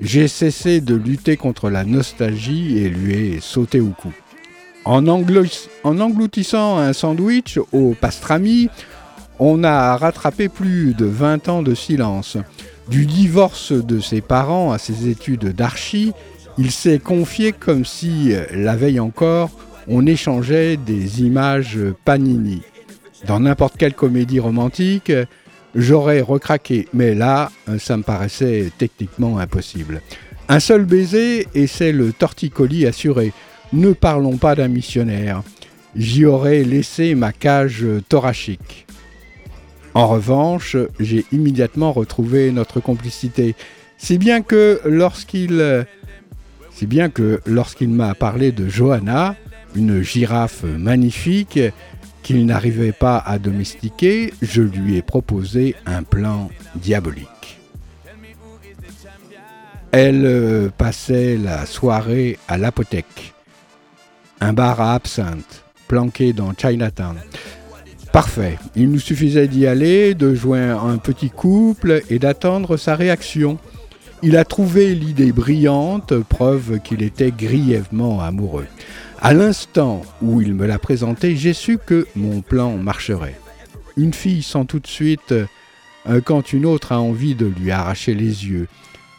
J'ai 0.00 0.26
cessé 0.26 0.80
de 0.80 0.94
lutter 0.94 1.36
contre 1.36 1.68
la 1.68 1.84
nostalgie 1.84 2.78
et 2.78 2.88
lui 2.88 3.14
ai 3.14 3.40
sauté 3.40 3.80
au 3.80 3.90
cou. 3.90 4.10
En 4.86 5.06
engloutissant 5.06 6.78
un 6.78 6.94
sandwich 6.94 7.58
au 7.72 7.94
pastrami, 7.94 8.70
on 9.38 9.64
a 9.64 9.98
rattrapé 9.98 10.48
plus 10.48 10.94
de 10.94 11.04
20 11.04 11.48
ans 11.50 11.62
de 11.62 11.74
silence. 11.74 12.38
Du 12.88 13.04
divorce 13.04 13.72
de 13.72 14.00
ses 14.00 14.22
parents 14.22 14.72
à 14.72 14.78
ses 14.78 15.08
études 15.08 15.54
d'archi, 15.54 16.12
il 16.56 16.70
s'est 16.70 16.98
confié 16.98 17.52
comme 17.52 17.84
si, 17.84 18.32
la 18.52 18.76
veille 18.76 19.00
encore, 19.00 19.50
on 19.88 20.06
échangeait 20.06 20.76
des 20.76 21.22
images 21.22 21.78
Panini. 22.04 22.62
Dans 23.26 23.40
n'importe 23.40 23.76
quelle 23.76 23.94
comédie 23.94 24.40
romantique, 24.40 25.12
j'aurais 25.74 26.20
recraqué, 26.20 26.88
mais 26.92 27.14
là, 27.14 27.50
ça 27.78 27.96
me 27.96 28.02
paraissait 28.02 28.70
techniquement 28.76 29.38
impossible. 29.38 30.02
Un 30.48 30.60
seul 30.60 30.84
baiser 30.84 31.46
et 31.54 31.66
c'est 31.66 31.92
le 31.92 32.12
torticolis 32.12 32.86
assuré. 32.86 33.32
Ne 33.72 33.92
parlons 33.92 34.36
pas 34.36 34.54
d'un 34.54 34.68
missionnaire. 34.68 35.42
J'y 35.96 36.26
aurais 36.26 36.64
laissé 36.64 37.14
ma 37.14 37.32
cage 37.32 37.84
thoracique. 38.08 38.86
En 39.94 40.08
revanche, 40.08 40.76
j'ai 40.98 41.24
immédiatement 41.32 41.92
retrouvé 41.92 42.50
notre 42.50 42.80
complicité, 42.80 43.54
si 43.96 44.18
bien 44.18 44.42
que 44.42 44.80
lorsqu'il 44.84 45.86
si 46.72 46.86
bien 46.86 47.08
que 47.08 47.40
lorsqu'il 47.46 47.90
m'a 47.90 48.14
parlé 48.14 48.50
de 48.50 48.68
Johanna, 48.68 49.36
une 49.74 50.02
girafe 50.02 50.64
magnifique 50.64 51.60
qu'il 52.22 52.46
n'arrivait 52.46 52.92
pas 52.92 53.18
à 53.18 53.38
domestiquer, 53.38 54.32
je 54.40 54.62
lui 54.62 54.96
ai 54.96 55.02
proposé 55.02 55.76
un 55.86 56.02
plan 56.02 56.50
diabolique. 56.74 57.60
Elle 59.92 60.24
euh, 60.26 60.70
passait 60.76 61.36
la 61.36 61.66
soirée 61.66 62.38
à 62.48 62.58
l'apothèque, 62.58 63.34
un 64.40 64.52
bar 64.52 64.80
à 64.80 64.94
absinthe, 64.94 65.64
planqué 65.86 66.32
dans 66.32 66.52
Chinatown. 66.52 67.16
Parfait, 68.10 68.58
il 68.74 68.90
nous 68.90 68.98
suffisait 68.98 69.48
d'y 69.48 69.66
aller, 69.66 70.14
de 70.14 70.34
joindre 70.34 70.84
un 70.84 70.98
petit 70.98 71.30
couple 71.30 72.02
et 72.10 72.18
d'attendre 72.18 72.76
sa 72.76 72.96
réaction. 72.96 73.58
Il 74.22 74.36
a 74.36 74.44
trouvé 74.44 74.94
l'idée 74.94 75.32
brillante, 75.32 76.18
preuve 76.20 76.80
qu'il 76.80 77.02
était 77.02 77.32
grièvement 77.32 78.20
amoureux. 78.20 78.66
À 79.24 79.32
l'instant 79.32 80.02
où 80.20 80.42
il 80.42 80.52
me 80.52 80.66
l'a 80.66 80.78
présenté, 80.78 81.34
j'ai 81.34 81.54
su 81.54 81.78
que 81.78 82.06
mon 82.14 82.42
plan 82.42 82.76
marcherait. 82.76 83.40
Une 83.96 84.12
fille 84.12 84.42
sent 84.42 84.66
tout 84.68 84.80
de 84.80 84.86
suite 84.86 85.32
quand 86.26 86.52
une 86.52 86.66
autre 86.66 86.92
a 86.92 87.00
envie 87.00 87.34
de 87.34 87.46
lui 87.46 87.70
arracher 87.70 88.12
les 88.12 88.46
yeux. 88.46 88.68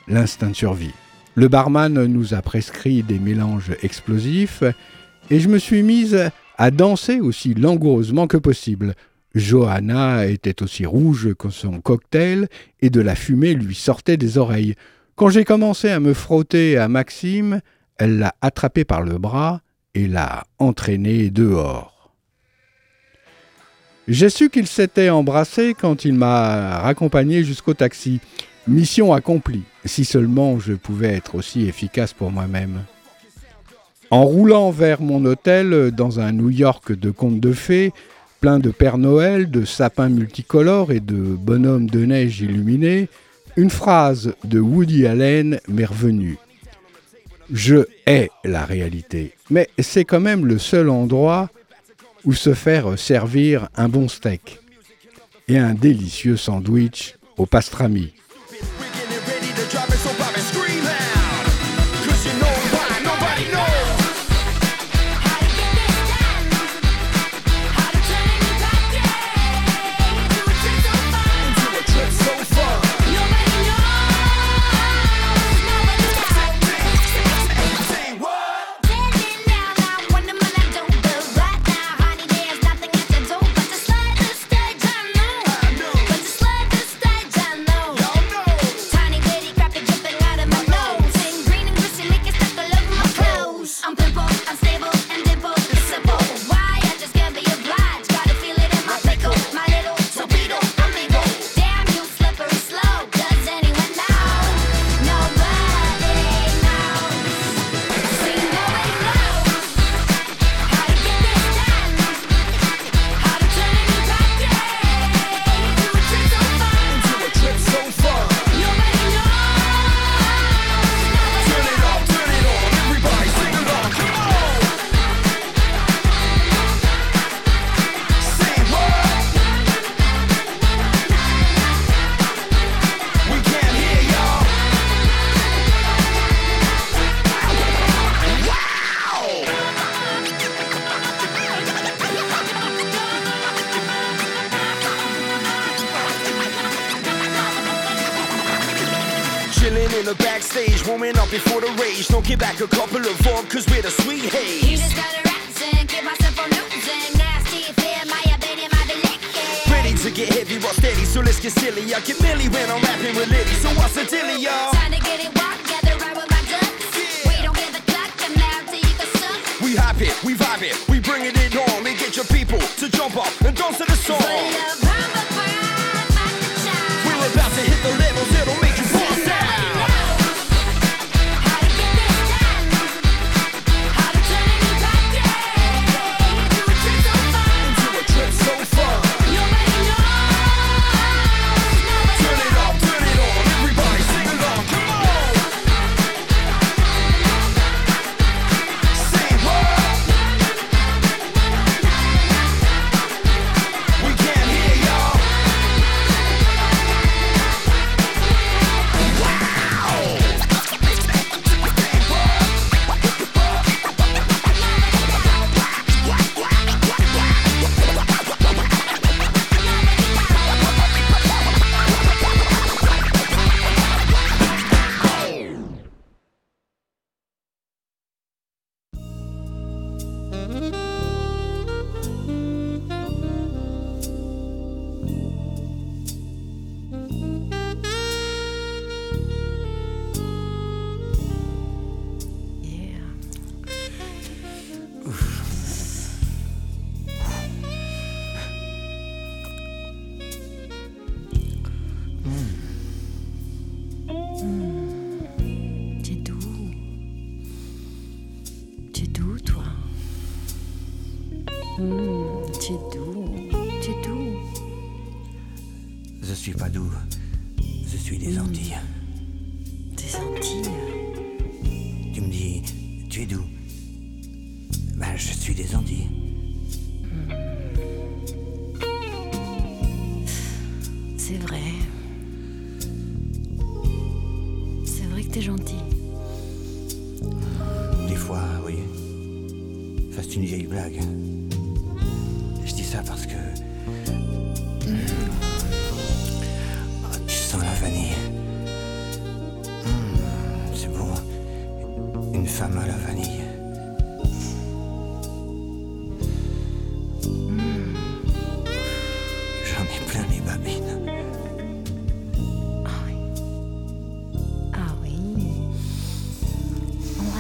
L'instinct 0.08 0.52
de 0.52 0.56
survie. 0.56 0.94
Le 1.34 1.48
barman 1.48 2.06
nous 2.06 2.36
a 2.36 2.44
prescrit 2.44 3.02
des 3.02 3.18
mélanges 3.18 3.72
explosifs 3.82 4.62
et 5.32 5.40
je 5.40 5.50
me 5.50 5.58
suis 5.58 5.82
mise 5.82 6.30
à 6.60 6.70
danser 6.70 7.20
aussi 7.20 7.56
langoureusement 7.56 8.28
que 8.28 8.38
possible. 8.38 8.94
Johanna 9.34 10.28
était 10.28 10.62
aussi 10.62 10.86
rouge 10.86 11.34
que 11.34 11.50
son 11.50 11.82
cocktail 11.82 12.48
et 12.80 12.92
de 12.92 13.02
la 13.02 13.16
fumée 13.16 13.56
lui 13.56 13.74
sortait 13.74 14.18
des 14.18 14.38
oreilles. 14.38 14.76
Quand 15.16 15.30
j'ai 15.30 15.46
commencé 15.46 15.90
à 15.90 16.00
me 16.00 16.14
frotter 16.14 16.78
à 16.78 16.88
Maxime, 16.90 17.60
elle 17.98 18.20
l'a 18.20 18.36
attrapé 18.42 18.86
par 18.86 19.02
le 19.02 19.18
bras 19.18 19.62
et 19.96 20.08
l'a 20.08 20.46
entraîné 20.60 21.30
dehors. 21.32 22.12
J'ai 24.08 24.30
su 24.30 24.52
qu'il 24.52 24.68
s'était 24.68 25.10
embrassé 25.10 25.74
quand 25.80 26.06
il 26.06 26.14
m'a 26.14 26.80
raccompagné 26.80 27.44
jusqu'au 27.44 27.74
taxi. 27.74 28.20
Mission 28.68 29.14
accomplie, 29.14 29.64
si 29.84 30.06
seulement 30.06 30.60
je 30.60 30.74
pouvais 30.74 31.14
être 31.14 31.34
aussi 31.34 31.68
efficace 31.68 32.14
pour 32.14 32.30
moi-même. 32.30 32.84
En 34.12 34.24
roulant 34.24 34.70
vers 34.70 35.02
mon 35.02 35.26
hôtel 35.26 35.90
dans 35.92 36.20
un 36.20 36.32
New 36.32 36.52
York 36.52 36.92
de 36.92 37.10
contes 37.10 37.40
de 37.40 37.54
fées, 37.54 37.92
plein 38.42 38.60
de 38.60 38.70
Père 38.70 39.00
Noël, 39.00 39.50
de 39.50 39.66
sapins 39.66 40.10
multicolores 40.10 40.92
et 40.92 41.00
de 41.00 41.16
bonhommes 41.16 41.90
de 41.90 42.06
neige 42.06 42.42
illuminés, 42.42 43.10
une 43.58 43.72
phrase 43.72 44.36
de 44.44 44.60
Woody 44.60 45.08
Allen 45.08 45.60
m'est 45.68 45.86
revenue. 45.86 46.38
Je 47.52 47.86
hais 48.06 48.30
la 48.44 48.66
réalité, 48.66 49.34
mais 49.50 49.70
c'est 49.80 50.06
quand 50.06 50.20
même 50.20 50.46
le 50.46 50.58
seul 50.58 50.90
endroit 50.90 51.50
où 52.24 52.34
se 52.34 52.54
faire 52.54 52.98
servir 52.98 53.70
un 53.76 53.88
bon 53.88 54.08
steak 54.08 54.60
et 55.48 55.58
un 55.58 55.74
délicieux 55.74 56.38
sandwich 56.38 57.16
au 57.38 57.46
pastrami. 57.46 58.14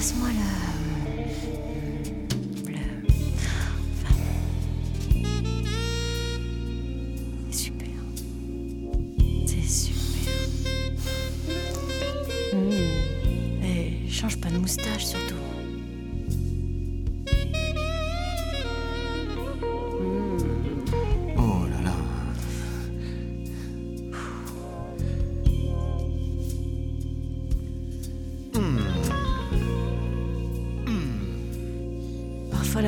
Embrasse-moi 0.05 0.29
le. 0.29 0.35
Le. 0.35 0.74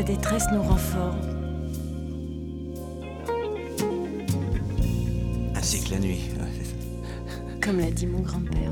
Détresse 0.07 0.45
nous 0.53 0.61
rend 0.61 0.77
forts. 0.77 1.15
Ainsi 5.53 5.83
que 5.83 5.91
la 5.91 5.99
nuit. 5.99 6.21
ouais, 6.39 6.47
c'est 6.57 6.65
ça. 6.65 6.75
Comme 7.61 7.79
l'a 7.79 7.91
dit 7.91 8.07
mon 8.07 8.21
grand-père. 8.21 8.71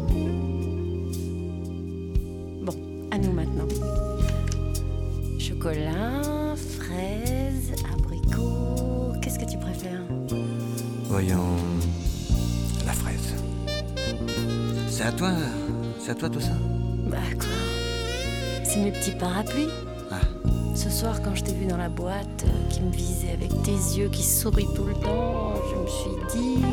Bon, 2.62 2.76
à 3.12 3.18
nous 3.18 3.34
maintenant. 3.34 3.68
Chocolat, 5.38 6.56
fraises, 6.56 7.74
abricots. 7.94 9.12
Qu'est-ce 9.22 9.38
que 9.38 9.52
tu 9.52 9.58
préfères? 9.58 10.04
Voyons. 11.10 11.58
La 12.86 12.94
fraise. 12.94 13.36
C'est 14.88 15.04
à 15.04 15.12
toi 15.12 15.32
C'est 16.00 16.12
à 16.12 16.16
toi 16.16 16.30
tout 16.30 16.40
ça 16.40 16.54
Bah 17.10 17.18
quoi? 17.38 17.50
C'est 18.64 18.80
mes 18.80 18.92
petits 18.92 19.12
parapluies. 19.12 19.68
La 21.86 21.90
boîte, 21.90 22.46
euh, 22.48 22.70
qui 22.72 22.82
me 22.82 22.90
visait 22.90 23.34
avec 23.34 23.52
tes 23.62 23.72
yeux 23.96 24.10
qui 24.10 24.24
sourient 24.24 24.74
tout 24.74 24.86
le 24.86 24.96
temps, 24.96 25.54
je 25.70 25.76
me 25.80 25.88
suis 25.88 26.18
dit. 26.36 26.66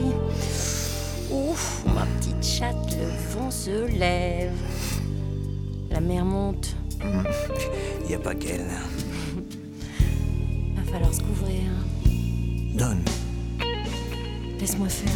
Ouf, 1.31 1.85
ma 1.95 2.07
petite 2.17 2.43
chatte, 2.43 2.97
le 2.97 3.35
vent 3.35 3.51
se 3.51 3.99
lève. 3.99 4.57
La 5.91 6.01
mer 6.01 6.25
monte. 6.25 6.75
Y 8.09 8.15
a 8.15 8.19
pas 8.19 8.35
qu'elle. 8.35 8.71
Va 10.77 10.83
falloir 10.91 11.13
se 11.13 11.21
couvrir. 11.21 11.61
Donne. 12.75 13.03
Laisse-moi 14.59 14.89
faire. 14.89 15.12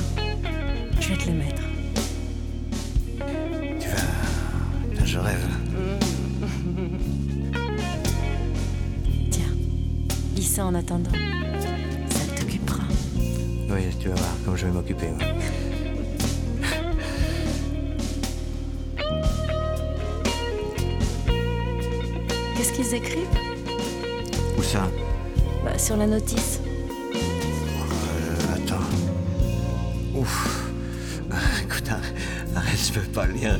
Ça 24.72 24.88
Bah, 25.64 25.78
sur 25.78 25.96
la 25.96 26.06
notice. 26.06 26.60
Euh, 27.14 28.54
Attends. 28.54 28.84
Ouf. 30.14 30.70
Ah, 31.30 31.36
Écoute, 31.64 31.88
ar- 31.90 32.56
arrête, 32.56 32.78
je 32.86 32.92
peux 32.98 33.06
pas 33.06 33.26
lire. 33.26 33.58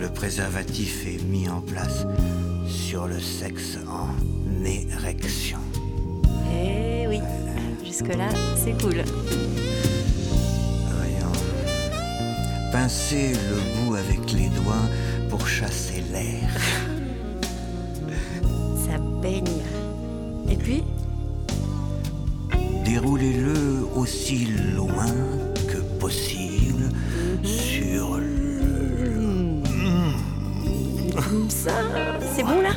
Le 0.00 0.08
préservatif 0.08 1.06
est 1.06 1.22
mis 1.24 1.48
en 1.48 1.60
place 1.60 2.06
sur 2.66 3.06
le 3.06 3.18
sexe 3.20 3.78
en 3.88 4.08
érection. 4.64 5.58
Eh 6.52 7.06
oui, 7.08 7.20
jusque-là, 7.84 8.28
c'est 8.62 8.80
cool. 8.80 9.02
Voyons. 10.94 11.32
Pincer 12.72 13.32
le 13.32 13.84
bout 13.86 13.94
avec 13.96 14.32
les 14.32 14.48
doigts 14.48 14.86
pour 15.28 15.46
chasser 15.48 16.02
l'air. 16.12 16.50
Et 19.24 20.56
puis 20.56 20.84
Déroulez-le 22.84 23.86
aussi 23.96 24.46
loin 24.76 25.06
que 25.68 25.78
possible 26.00 26.88
sur 27.42 28.16
le... 28.16 29.62
Comme 31.14 31.50
ça, 31.50 31.72
c'est 32.34 32.42
bon 32.42 32.62
là 32.62 32.70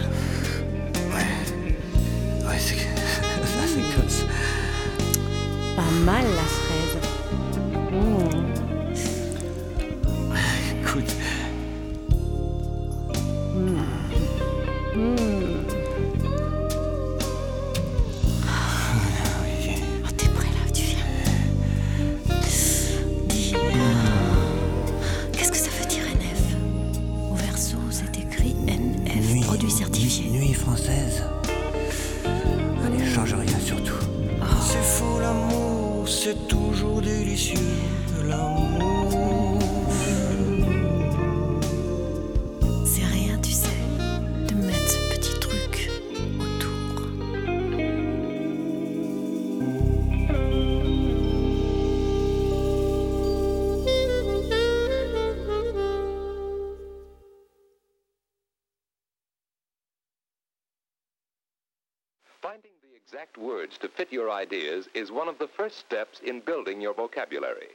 fit 64.02 64.12
your 64.12 64.32
ideas 64.32 64.90
is 64.96 65.12
one 65.12 65.30
of 65.30 65.38
the 65.38 65.48
first 65.58 65.78
steps 65.78 66.22
in 66.26 66.42
building 66.42 66.82
your 66.82 66.94
vocabulary. 66.96 67.72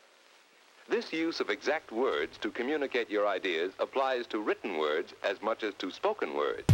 This 0.90 1.12
use 1.12 1.40
of 1.40 1.50
exact 1.50 1.92
words 1.92 2.36
to 2.38 2.50
communicate 2.50 3.08
your 3.08 3.26
ideas 3.28 3.70
applies 3.78 4.26
to 4.28 4.40
written 4.40 4.78
words 4.78 5.14
as 5.22 5.36
much 5.40 5.62
as 5.62 5.74
to 5.78 5.90
spoken 5.90 6.30
words. 6.34 6.66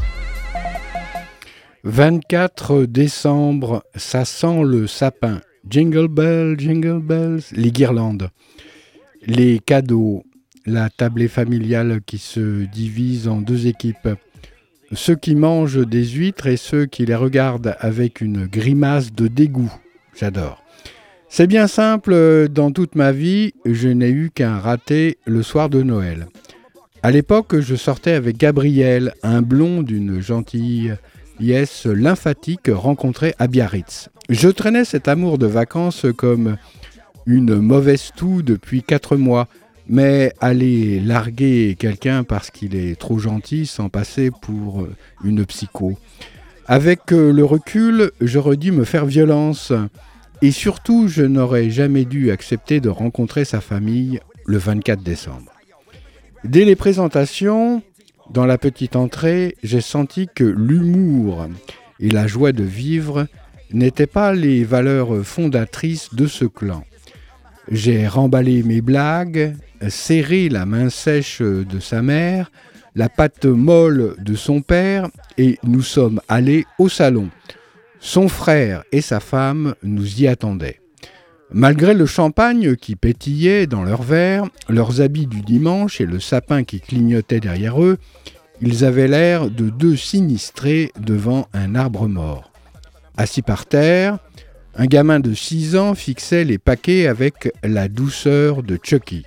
24 1.84 2.86
décembre, 2.86 3.82
ça 3.94 4.24
sent 4.24 4.62
le 4.64 4.86
sapin. 4.86 5.42
Jingle 5.68 6.08
bells, 6.08 6.58
jingle 6.58 7.00
bells, 7.00 7.42
les 7.52 7.70
guirlandes, 7.70 8.30
les 9.26 9.58
cadeaux, 9.58 10.24
la 10.64 10.88
tablée 10.88 11.28
familiale 11.28 12.00
qui 12.06 12.18
se 12.18 12.64
divise 12.64 13.28
en 13.28 13.42
deux 13.42 13.66
équipes. 13.66 14.08
Ceux 14.94 15.16
qui 15.16 15.34
mangent 15.34 15.86
des 15.86 16.04
huîtres 16.04 16.46
et 16.46 16.58
ceux 16.58 16.84
qui 16.86 17.06
les 17.06 17.14
regardent 17.14 17.76
avec 17.80 18.20
une 18.20 18.46
grimace 18.46 19.12
de 19.12 19.26
dégoût. 19.26 19.72
J'adore. 20.14 20.62
C'est 21.30 21.46
bien 21.46 21.66
simple, 21.66 22.48
dans 22.50 22.70
toute 22.72 22.94
ma 22.94 23.10
vie, 23.10 23.54
je 23.64 23.88
n'ai 23.88 24.10
eu 24.10 24.30
qu'un 24.34 24.58
raté 24.58 25.16
le 25.24 25.42
soir 25.42 25.70
de 25.70 25.82
Noël. 25.82 26.26
À 27.02 27.10
l'époque, 27.10 27.58
je 27.58 27.74
sortais 27.74 28.12
avec 28.12 28.36
Gabriel, 28.36 29.14
un 29.22 29.40
blond 29.40 29.82
d'une 29.82 30.20
gentillesse 30.20 31.86
lymphatique 31.86 32.68
rencontré 32.70 33.34
à 33.38 33.46
Biarritz. 33.46 34.10
Je 34.28 34.50
traînais 34.50 34.84
cet 34.84 35.08
amour 35.08 35.38
de 35.38 35.46
vacances 35.46 36.04
comme 36.16 36.58
une 37.24 37.56
mauvaise 37.56 38.10
toux 38.14 38.42
depuis 38.42 38.82
quatre 38.82 39.16
mois, 39.16 39.48
mais 39.88 40.32
aller 40.40 41.00
larguer 41.00 41.76
quelqu'un 41.78 42.24
parce 42.24 42.50
qu'il 42.50 42.74
est 42.76 42.98
trop 42.98 43.18
gentil 43.18 43.66
sans 43.66 43.88
passer 43.88 44.30
pour 44.42 44.86
une 45.24 45.44
psycho. 45.44 45.98
Avec 46.66 47.10
le 47.10 47.44
recul, 47.44 48.12
j'aurais 48.20 48.56
dû 48.56 48.72
me 48.72 48.84
faire 48.84 49.06
violence. 49.06 49.72
Et 50.40 50.50
surtout, 50.50 51.08
je 51.08 51.22
n'aurais 51.22 51.70
jamais 51.70 52.04
dû 52.04 52.30
accepter 52.30 52.80
de 52.80 52.88
rencontrer 52.88 53.44
sa 53.44 53.60
famille 53.60 54.20
le 54.46 54.58
24 54.58 55.02
décembre. 55.02 55.52
Dès 56.44 56.64
les 56.64 56.74
présentations, 56.74 57.82
dans 58.30 58.46
la 58.46 58.58
petite 58.58 58.96
entrée, 58.96 59.56
j'ai 59.62 59.80
senti 59.80 60.28
que 60.34 60.44
l'humour 60.44 61.46
et 62.00 62.10
la 62.10 62.26
joie 62.26 62.52
de 62.52 62.64
vivre 62.64 63.26
n'étaient 63.72 64.06
pas 64.06 64.32
les 64.32 64.64
valeurs 64.64 65.24
fondatrices 65.24 66.14
de 66.14 66.26
ce 66.26 66.44
clan. 66.44 66.84
J'ai 67.70 68.08
remballé 68.08 68.62
mes 68.62 68.80
blagues, 68.80 69.54
serré 69.88 70.48
la 70.48 70.66
main 70.66 70.90
sèche 70.90 71.40
de 71.40 71.80
sa 71.80 72.02
mère, 72.02 72.50
la 72.94 73.08
patte 73.08 73.46
molle 73.46 74.16
de 74.18 74.34
son 74.34 74.60
père, 74.60 75.08
et 75.38 75.58
nous 75.64 75.82
sommes 75.82 76.20
allés 76.28 76.66
au 76.78 76.88
salon. 76.88 77.28
Son 78.00 78.28
frère 78.28 78.82
et 78.92 79.00
sa 79.00 79.20
femme 79.20 79.74
nous 79.82 80.20
y 80.20 80.26
attendaient. 80.26 80.80
Malgré 81.54 81.92
le 81.92 82.06
champagne 82.06 82.76
qui 82.76 82.96
pétillait 82.96 83.66
dans 83.66 83.82
leurs 83.82 84.02
verres, 84.02 84.46
leurs 84.68 85.02
habits 85.02 85.26
du 85.26 85.42
dimanche 85.42 86.00
et 86.00 86.06
le 86.06 86.18
sapin 86.18 86.64
qui 86.64 86.80
clignotait 86.80 87.40
derrière 87.40 87.82
eux, 87.82 87.98
ils 88.62 88.84
avaient 88.84 89.08
l'air 89.08 89.50
de 89.50 89.68
deux 89.68 89.96
sinistrés 89.96 90.92
devant 90.98 91.48
un 91.52 91.74
arbre 91.74 92.08
mort. 92.08 92.52
Assis 93.16 93.42
par 93.42 93.66
terre, 93.66 94.18
un 94.74 94.86
gamin 94.86 95.20
de 95.20 95.34
6 95.34 95.76
ans 95.76 95.94
fixait 95.94 96.44
les 96.44 96.58
paquets 96.58 97.06
avec 97.06 97.52
la 97.62 97.88
douceur 97.88 98.62
de 98.62 98.78
Chucky. 98.82 99.24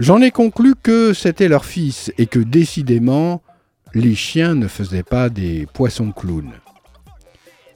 J'en 0.00 0.20
ai 0.20 0.32
conclu 0.32 0.74
que 0.80 1.12
c'était 1.12 1.46
leur 1.46 1.64
fils 1.64 2.12
et 2.18 2.26
que 2.26 2.40
décidément, 2.40 3.42
les 3.94 4.16
chiens 4.16 4.56
ne 4.56 4.66
faisaient 4.66 5.04
pas 5.04 5.28
des 5.28 5.66
poissons 5.72 6.10
clowns. 6.10 6.50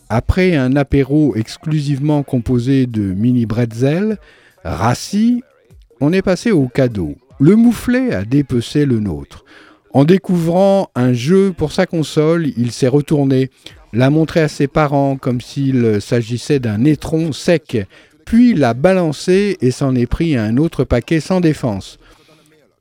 Après 0.09 0.57
un 0.57 0.75
apéro 0.75 1.37
exclusivement 1.37 2.25
composé 2.25 2.87
de 2.87 3.03
mini 3.03 3.47
bretzels, 3.47 4.19
rassis, 4.65 5.45
on 6.01 6.13
est 6.13 6.23
passé 6.23 6.51
au 6.51 6.67
cadeau. 6.67 7.15
Le 7.39 7.55
mouflet 7.55 8.13
a 8.13 8.25
dépecé 8.25 8.85
le 8.85 8.99
nôtre. 8.99 9.45
En 9.95 10.05
découvrant 10.05 10.91
un 10.97 11.13
jeu 11.13 11.53
pour 11.57 11.71
sa 11.71 11.87
console, 11.87 12.49
il 12.57 12.73
s'est 12.73 12.89
retourné, 12.89 13.51
l'a 13.93 14.11
montré 14.11 14.41
à 14.41 14.49
ses 14.49 14.67
parents 14.67 15.17
comme 15.17 15.41
s'il 15.41 16.01
s'agissait 16.01 16.59
d'un 16.59 16.85
étron 16.85 17.33
sec, 17.33 17.87
puis 18.25 18.55
l'a 18.55 18.75
balancé 18.75 19.57
et 19.61 19.71
s'en 19.71 19.95
est 19.95 20.07
pris 20.07 20.37
un 20.37 20.57
autre 20.57 20.83
paquet 20.85 21.21
sans 21.21 21.41
défense. 21.41 21.99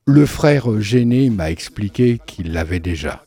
Le 0.10 0.26
frère 0.26 0.80
gêné 0.80 1.30
m'a 1.30 1.52
expliqué 1.52 2.22
qu'il 2.26 2.54
l'avait 2.54 2.80
déjà. 2.80 3.26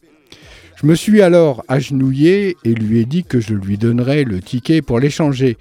Je 0.77 0.87
me 0.87 0.95
suis 0.95 1.21
alors 1.21 1.63
agenouillé 1.69 2.57
et 2.65 2.73
lui 2.73 3.01
ai 3.01 3.05
dit 3.05 3.23
que 3.23 3.39
je 3.39 3.53
lui 3.53 3.77
donnerais 3.77 4.25
le 4.25 4.41
ticket 4.41 4.81
pour 4.81 4.99
l'échanger. 4.99 5.59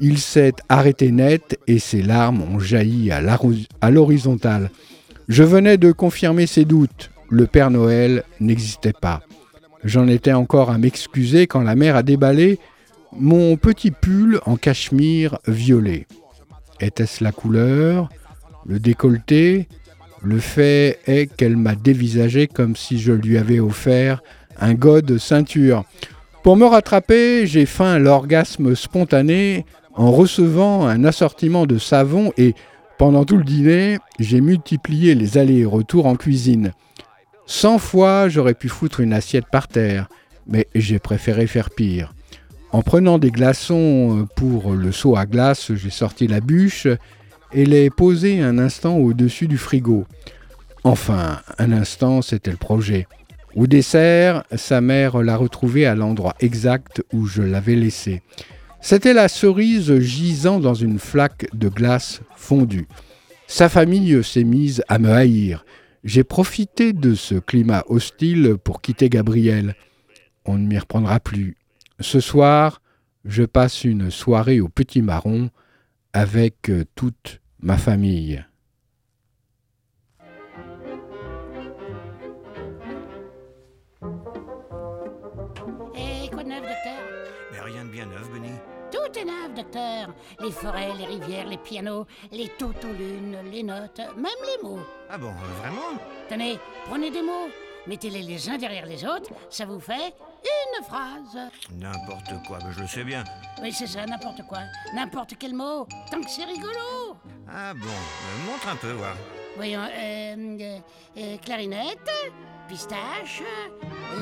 Il 0.00 0.16
s'est 0.16 0.54
arrêté 0.70 1.10
net 1.10 1.58
et 1.66 1.78
ses 1.78 2.00
larmes 2.00 2.40
ont 2.40 2.58
jailli 2.58 3.10
à 3.10 3.90
l'horizontale. 3.90 4.70
Je 5.28 5.42
venais 5.42 5.76
de 5.76 5.92
confirmer 5.92 6.46
ses 6.46 6.64
doutes. 6.64 7.10
Le 7.28 7.46
Père 7.46 7.70
Noël 7.70 8.24
n'existait 8.40 8.94
pas. 8.94 9.20
J'en 9.84 10.08
étais 10.08 10.32
encore 10.32 10.70
à 10.70 10.78
m'excuser 10.78 11.46
quand 11.46 11.60
la 11.60 11.76
mère 11.76 11.94
a 11.94 12.02
déballé 12.02 12.58
mon 13.12 13.58
petit 13.58 13.90
pull 13.90 14.40
en 14.46 14.56
cachemire 14.56 15.38
violet. 15.46 16.06
Était-ce 16.80 17.22
la 17.22 17.32
couleur 17.32 18.08
Le 18.64 18.80
décolleté 18.80 19.68
Le 20.22 20.38
fait 20.40 20.98
est 21.06 21.26
qu'elle 21.26 21.56
m'a 21.56 21.74
dévisagé 21.74 22.46
comme 22.46 22.76
si 22.76 22.98
je 22.98 23.12
lui 23.12 23.38
avais 23.38 23.60
offert 23.60 24.22
un 24.60 24.74
god 24.74 25.18
ceinture. 25.18 25.84
Pour 26.42 26.56
me 26.56 26.64
rattraper, 26.64 27.46
j'ai 27.46 27.66
feint 27.66 27.98
l'orgasme 27.98 28.74
spontané 28.74 29.64
en 29.94 30.10
recevant 30.10 30.86
un 30.86 31.04
assortiment 31.04 31.66
de 31.66 31.78
savon 31.78 32.32
et, 32.36 32.54
pendant 32.98 33.24
tout 33.24 33.36
le 33.36 33.44
dîner, 33.44 33.98
j'ai 34.18 34.40
multiplié 34.40 35.14
les 35.14 35.38
allers 35.38 35.60
et 35.60 35.64
retours 35.64 36.06
en 36.06 36.16
cuisine. 36.16 36.72
Cent 37.46 37.78
fois, 37.78 38.28
j'aurais 38.28 38.54
pu 38.54 38.68
foutre 38.68 39.00
une 39.00 39.12
assiette 39.12 39.46
par 39.50 39.68
terre, 39.68 40.08
mais 40.46 40.66
j'ai 40.74 40.98
préféré 40.98 41.46
faire 41.46 41.70
pire. 41.70 42.14
En 42.70 42.82
prenant 42.82 43.18
des 43.18 43.30
glaçons 43.30 44.26
pour 44.36 44.72
le 44.72 44.92
seau 44.92 45.16
à 45.16 45.26
glace, 45.26 45.72
j'ai 45.74 45.90
sorti 45.90 46.26
la 46.26 46.40
bûche 46.40 46.86
et 47.52 47.64
l'ai 47.64 47.90
posée 47.90 48.40
un 48.40 48.58
instant 48.58 48.96
au-dessus 48.96 49.48
du 49.48 49.58
frigo. 49.58 50.06
Enfin, 50.84 51.40
un 51.58 51.72
instant, 51.72 52.22
c'était 52.22 52.50
le 52.50 52.56
projet. 52.56 53.06
Au 53.54 53.66
dessert, 53.66 54.44
sa 54.54 54.80
mère 54.80 55.22
l'a 55.22 55.36
retrouvé 55.36 55.86
à 55.86 55.94
l'endroit 55.94 56.34
exact 56.40 57.02
où 57.12 57.26
je 57.26 57.42
l'avais 57.42 57.74
laissé. 57.74 58.22
C'était 58.80 59.12
la 59.12 59.28
cerise 59.28 59.98
gisant 59.98 60.60
dans 60.60 60.74
une 60.74 60.98
flaque 60.98 61.48
de 61.52 61.68
glace 61.68 62.20
fondue. 62.36 62.86
Sa 63.46 63.68
famille 63.68 64.22
s'est 64.22 64.44
mise 64.44 64.84
à 64.88 64.98
me 64.98 65.10
haïr. 65.10 65.64
J'ai 66.04 66.22
profité 66.22 66.92
de 66.92 67.14
ce 67.14 67.34
climat 67.34 67.82
hostile 67.88 68.56
pour 68.62 68.80
quitter 68.80 69.08
Gabriel. 69.08 69.74
On 70.44 70.56
ne 70.56 70.66
m'y 70.66 70.78
reprendra 70.78 71.18
plus. 71.18 71.56
Ce 71.98 72.20
soir, 72.20 72.80
je 73.24 73.42
passe 73.42 73.84
une 73.84 74.10
soirée 74.10 74.60
au 74.60 74.68
Petit 74.68 75.02
Marron 75.02 75.50
avec 76.12 76.70
toute 76.94 77.40
ma 77.60 77.78
famille. 77.78 78.44
docteur? 89.58 90.14
Les 90.40 90.50
forêts, 90.50 90.94
les 90.98 91.06
rivières, 91.06 91.46
les 91.46 91.58
pianos, 91.58 92.06
les 92.32 92.50
lunes, 92.98 93.38
les 93.50 93.62
notes, 93.62 94.00
même 94.16 94.42
les 94.46 94.62
mots. 94.62 94.80
Ah 95.10 95.18
bon, 95.18 95.28
euh, 95.28 95.60
vraiment? 95.60 95.98
Tenez, 96.28 96.58
prenez 96.86 97.10
des 97.10 97.22
mots, 97.22 97.48
mettez-les 97.86 98.22
les 98.22 98.48
uns 98.48 98.58
derrière 98.58 98.86
les 98.86 99.04
autres, 99.04 99.30
ça 99.50 99.66
vous 99.66 99.80
fait 99.80 100.14
une 100.44 100.84
phrase. 100.84 101.50
N'importe 101.72 102.32
quoi, 102.46 102.58
mais 102.64 102.72
je 102.72 102.80
le 102.80 102.86
sais 102.86 103.04
bien. 103.04 103.24
Oui, 103.62 103.72
c'est 103.72 103.86
ça, 103.86 104.06
n'importe 104.06 104.42
quoi. 104.48 104.60
N'importe 104.94 105.34
quel 105.38 105.54
mot, 105.54 105.86
tant 106.10 106.20
que 106.20 106.30
c'est 106.30 106.44
rigolo. 106.44 107.16
Ah 107.48 107.74
bon, 107.74 107.86
euh, 107.86 108.50
montre 108.50 108.68
un 108.68 108.76
peu, 108.76 108.92
voir. 108.92 109.16
Voyons, 109.56 109.80
euh, 109.80 110.78
euh, 111.16 111.36
clarinette, 111.38 112.10
pistache, 112.68 113.42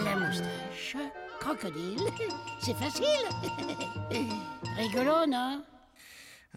la 0.05 0.17
moustache, 0.17 0.97
crocodile. 1.41 2.01
C'est 2.61 2.75
facile. 2.75 3.05
Rigolo, 4.79 5.27
non? 5.27 5.63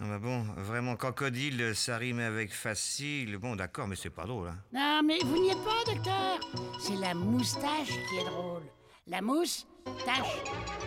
Ah 0.01 0.05
bah 0.07 0.19
bon, 0.19 0.43
vraiment, 0.55 0.95
crocodile, 0.95 1.75
ça 1.75 1.97
rime 1.97 2.19
avec 2.19 2.53
facile. 2.53 3.37
Bon, 3.37 3.57
d'accord, 3.57 3.85
mais 3.85 3.97
c'est 3.97 4.09
pas 4.09 4.23
drôle. 4.25 4.47
Hein. 4.47 4.57
Non, 4.71 5.01
mais 5.03 5.17
vous 5.25 5.43
n'y 5.43 5.49
êtes 5.49 5.63
pas, 5.63 5.83
docteur. 5.85 6.39
C'est 6.79 6.95
la 6.95 7.13
moustache 7.13 7.89
qui 8.09 8.17
est 8.17 8.23
drôle. 8.23 8.63
La 9.09 9.21
mousse, 9.21 9.65
tache. 10.05 10.37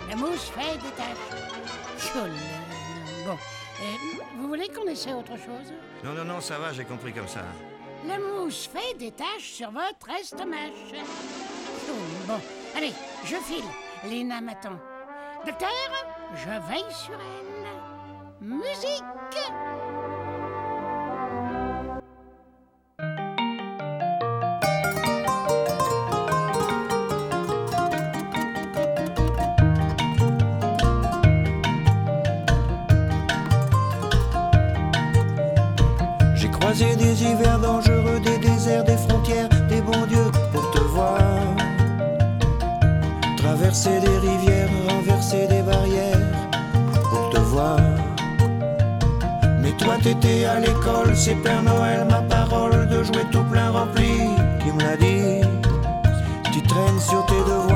La 0.09 0.15
mousse 0.15 0.51
fait 0.51 0.79
des 0.79 0.91
taches. 0.91 2.15
Bon, 3.27 3.33
euh, 3.33 3.35
vous 4.37 4.47
voulez 4.47 4.69
qu'on 4.69 4.87
essaie 4.87 5.13
autre 5.13 5.37
chose? 5.37 5.73
Non, 6.05 6.13
non, 6.13 6.25
non, 6.25 6.41
ça 6.41 6.57
va, 6.59 6.73
j'ai 6.73 6.85
compris 6.85 7.13
comme 7.13 7.27
ça. 7.27 7.41
La 8.07 8.19
mousse 8.21 8.69
fait 8.73 8.97
des 8.97 9.11
taches 9.11 9.53
sur 9.55 9.73
votre 9.73 10.09
estomac. 10.21 10.71
Bon, 12.29 12.41
allez, 12.77 12.93
je 13.25 13.37
file. 13.37 13.65
Lina 14.05 14.41
m'attend. 14.41 14.79
Docteur, 15.45 15.69
je 16.37 16.49
veille 16.69 16.95
sur 16.95 17.15
elle. 17.15 18.47
Musique 18.47 19.03
des 37.13 37.25
hivers 37.25 37.59
dangereux, 37.59 38.21
des 38.25 38.39
déserts, 38.39 38.85
des 38.85 38.97
frontières, 38.97 39.49
des 39.69 39.81
bons 39.81 40.07
dieux 40.09 40.31
pour 40.53 40.71
te 40.71 40.81
voir. 40.81 41.19
Traverser 43.37 44.01
des 44.01 44.19
rivières, 44.29 44.71
renverser 44.89 45.47
des 45.47 45.63
barrières 45.63 46.27
pour 47.11 47.31
te 47.31 47.41
voir. 47.41 47.79
toi 49.79 49.97
t'étais 50.03 50.45
à 50.45 50.61
l'école, 50.61 51.15
c'est 51.15 51.35
Père 51.35 51.63
Noël 51.63 52.07
ma 52.09 52.23
parole 52.23 52.87
de 52.89 53.03
jouer 53.03 53.25
tout 53.33 53.45
plein 53.51 53.71
rempli 53.71 54.13
qui 54.61 54.71
me 54.73 54.81
l'a 54.81 54.97
dit. 54.97 55.47
Tu 56.53 56.63
traînes 56.63 57.01
sur 57.01 57.25
tes 57.27 57.43
devoirs, 57.51 57.72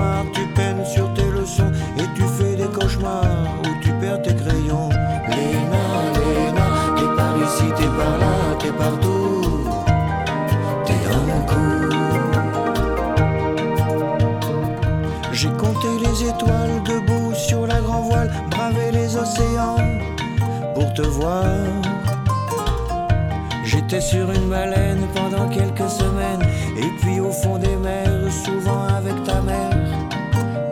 J'étais 23.64 24.00
sur 24.00 24.30
une 24.30 24.50
baleine 24.50 25.06
pendant 25.14 25.48
quelques 25.48 25.88
semaines, 25.88 26.42
et 26.76 26.90
puis 27.00 27.20
au 27.20 27.30
fond 27.30 27.56
des 27.56 27.76
mers, 27.76 28.30
souvent 28.30 28.86
avec 28.88 29.22
ta 29.24 29.40
mère, 29.40 29.70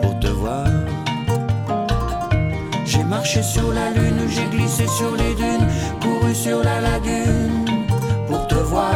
pour 0.01 0.19
te 0.19 0.27
voir. 0.27 0.67
J'ai 2.85 3.03
marché 3.03 3.41
sur 3.41 3.73
la 3.73 3.89
lune, 3.91 4.27
j'ai 4.27 4.45
glissé 4.55 4.85
sur 4.87 5.15
les 5.15 5.33
dunes, 5.33 5.67
couru 6.01 6.35
sur 6.35 6.59
la 6.63 6.79
lagune, 6.79 7.65
pour 8.27 8.45
te 8.47 8.55
voir. 8.55 8.93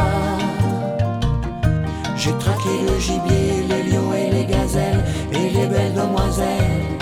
J'ai 2.16 2.32
traqué 2.38 2.74
le 2.86 2.98
gibier, 3.00 3.64
les 3.68 3.90
lions 3.90 4.12
et 4.14 4.30
les 4.30 4.44
gazelles, 4.44 5.04
et 5.32 5.50
les 5.50 5.66
belles 5.66 5.94
demoiselles, 5.94 6.98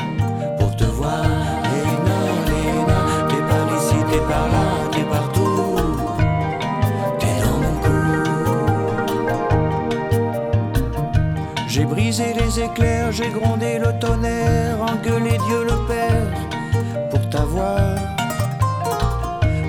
pour 0.59 0.75
te 0.75 0.85
voir. 0.85 1.58
J'ai 13.13 13.29
grondé 13.29 13.79
le 13.79 13.97
tonnerre, 14.01 14.81
engueulé 14.81 15.39
Dieu 15.47 15.63
le 15.65 15.87
Père 15.87 17.09
pour 17.11 17.29
t'avoir. 17.31 17.97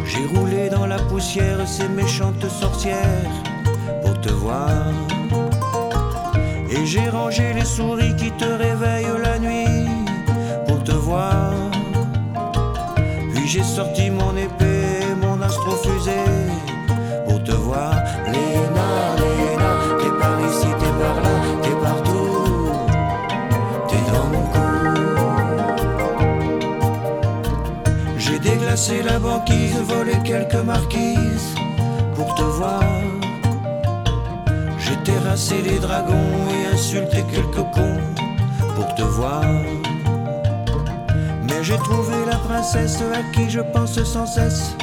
J'ai 0.06 0.26
roulé 0.26 0.70
dans 0.70 0.88
la 0.88 0.98
poussière 0.98 1.68
ces 1.68 1.88
méchantes 1.88 2.48
sorcières 2.50 3.30
pour 4.04 4.20
te 4.22 4.30
voir. 4.30 4.88
Et 6.72 6.86
j'ai 6.86 7.10
rangé 7.10 7.54
les 7.54 7.66
souris 7.66 8.16
qui 8.16 8.32
te 8.32 8.46
réveillent 8.46 8.99
Déglacé 28.80 29.04
la 29.04 29.20
banquise, 29.20 29.76
volé 29.90 30.14
quelques 30.24 30.64
marquises 30.64 31.54
pour 32.16 32.34
te 32.36 32.42
voir. 32.44 32.82
J'ai 34.78 34.96
terrassé 35.04 35.62
les 35.62 35.80
dragons 35.80 36.48
et 36.50 36.74
insulté 36.74 37.26
quelques 37.30 37.66
cons 37.74 38.00
pour 38.76 38.96
te 38.96 39.02
voir. 39.02 39.44
Mais 41.44 41.62
j'ai 41.62 41.76
trouvé 41.76 42.16
la 42.26 42.38
princesse 42.38 43.02
à 43.02 43.22
qui 43.36 43.50
je 43.50 43.60
pense 43.60 44.02
sans 44.04 44.26
cesse 44.26 44.74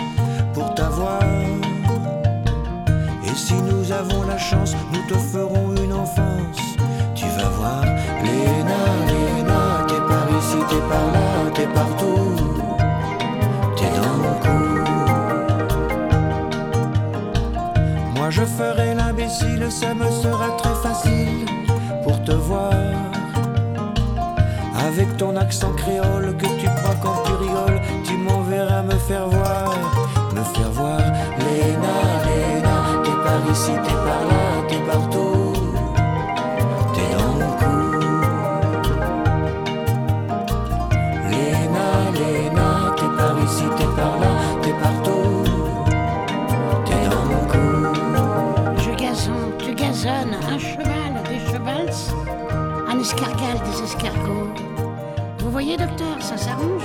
l'imbécile, 19.42 19.70
ça 19.70 19.94
me 19.94 20.10
sera 20.10 20.56
très 20.56 20.74
facile 20.74 21.46
pour 22.02 22.22
te 22.24 22.32
voir. 22.32 22.72
Avec 24.88 25.16
ton 25.16 25.36
accent 25.36 25.72
créole 25.72 26.36
que 26.36 26.46
tu 26.60 26.66
prends 26.66 26.96
quand 27.02 27.22
tu 27.24 27.32
rigoles, 27.32 27.80
tu 28.04 28.16
m'enverras 28.16 28.82
me 28.82 28.96
faire 29.08 29.28
voir, 29.28 29.74
me 30.34 30.42
faire 30.54 30.70
voir. 30.70 31.00
Léna, 31.38 31.96
Léna, 32.26 33.02
t'es 33.04 33.10
par 33.24 33.52
ici, 33.52 33.72
t'es 33.84 33.94
par 33.94 34.22
là, 34.30 34.45
un 53.16 53.28
escargal, 53.28 53.58
des 53.64 53.82
escargots. 53.82 54.52
Vous 55.38 55.50
voyez, 55.50 55.76
docteur, 55.76 56.20
ça 56.20 56.36
s'arrange 56.36 56.82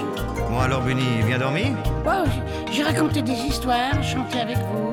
Bon 0.50 0.60
alors 0.60 0.82
Bunny, 0.82 1.24
bien 1.26 1.40
dormi 1.40 1.74
Oh, 2.06 2.28
j'ai 2.72 2.84
raconté 2.84 3.22
des 3.22 3.34
histoires, 3.34 4.02
chanté 4.04 4.40
avec 4.40 4.58
vous, 4.58 4.92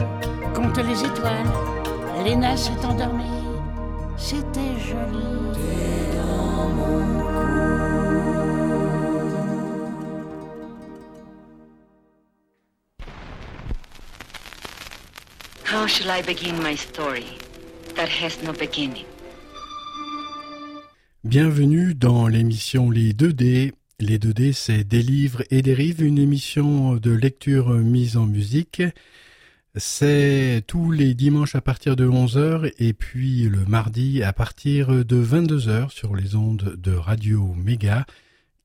compté 0.55 0.83
les 0.83 1.05
étoiles. 1.05 1.47
Léna 2.25 2.57
s'est 2.57 2.85
endormie. 2.85 3.25
C'était 4.17 4.61
joli. 4.81 5.25
How 15.65 15.87
shall 15.87 16.11
I 16.11 16.23
begin 16.23 16.61
my 16.63 16.75
story 16.75 17.39
that 17.95 18.09
has 18.09 18.43
no 18.43 18.53
beginning? 18.53 19.05
Bienvenue 21.29 21.95
dans 21.95 22.27
l'émission 22.27 22.91
Les 22.91 23.13
2D. 23.13 23.75
Les 24.01 24.19
2D, 24.19 24.55
c'est 24.55 24.83
des 24.83 25.03
livres 25.03 25.43
et 25.51 25.61
des 25.61 25.75
rives, 25.75 26.03
une 26.03 26.17
émission 26.17 26.95
de 26.95 27.11
lecture 27.11 27.69
mise 27.69 28.17
en 28.17 28.25
musique. 28.25 28.83
C'est 29.77 30.63
tous 30.67 30.91
les 30.91 31.13
dimanches 31.13 31.55
à 31.55 31.61
partir 31.61 31.97
de 31.97 32.09
11h 32.09 32.73
et 32.79 32.95
puis 32.95 33.43
le 33.43 33.67
mardi 33.67 34.23
à 34.23 34.33
partir 34.33 35.05
de 35.05 35.23
22h 35.23 35.91
sur 35.91 36.17
les 36.17 36.35
ondes 36.35 36.77
de 36.79 36.95
Radio 36.95 37.55
Méga 37.59 38.07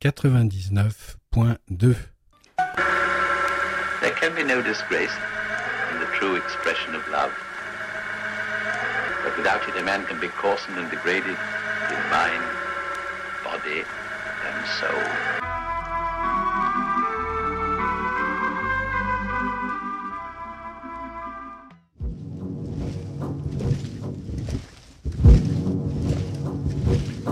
99.2. 0.02 1.18
There 4.00 4.14
can 4.22 4.34
be 4.38 4.48
no 4.48 4.62
disgrace 4.62 5.12
in 5.92 6.00
the 6.00 6.08
true 6.18 6.38
expression 6.38 6.96
of 6.96 7.06
love. 7.12 7.34
But 9.26 9.36
without 9.38 9.68
it, 9.68 9.76
a 9.78 9.84
man 9.84 10.06
can 10.06 10.18
be 10.22 10.30
coarsened 10.30 10.78
and 10.78 10.90
degraded 10.90 11.36
in 11.92 12.10
mind, 12.10 12.53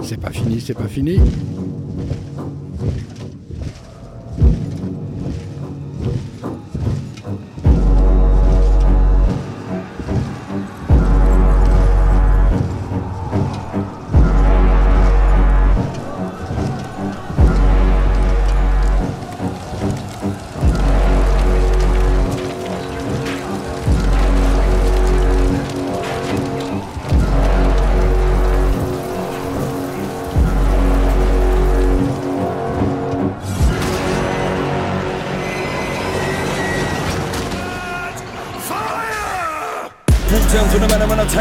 C'est 0.03 0.19
pas 0.19 0.31
fini, 0.31 0.61
c'est 0.61 0.73
pas 0.73 0.87
fini. 0.87 1.19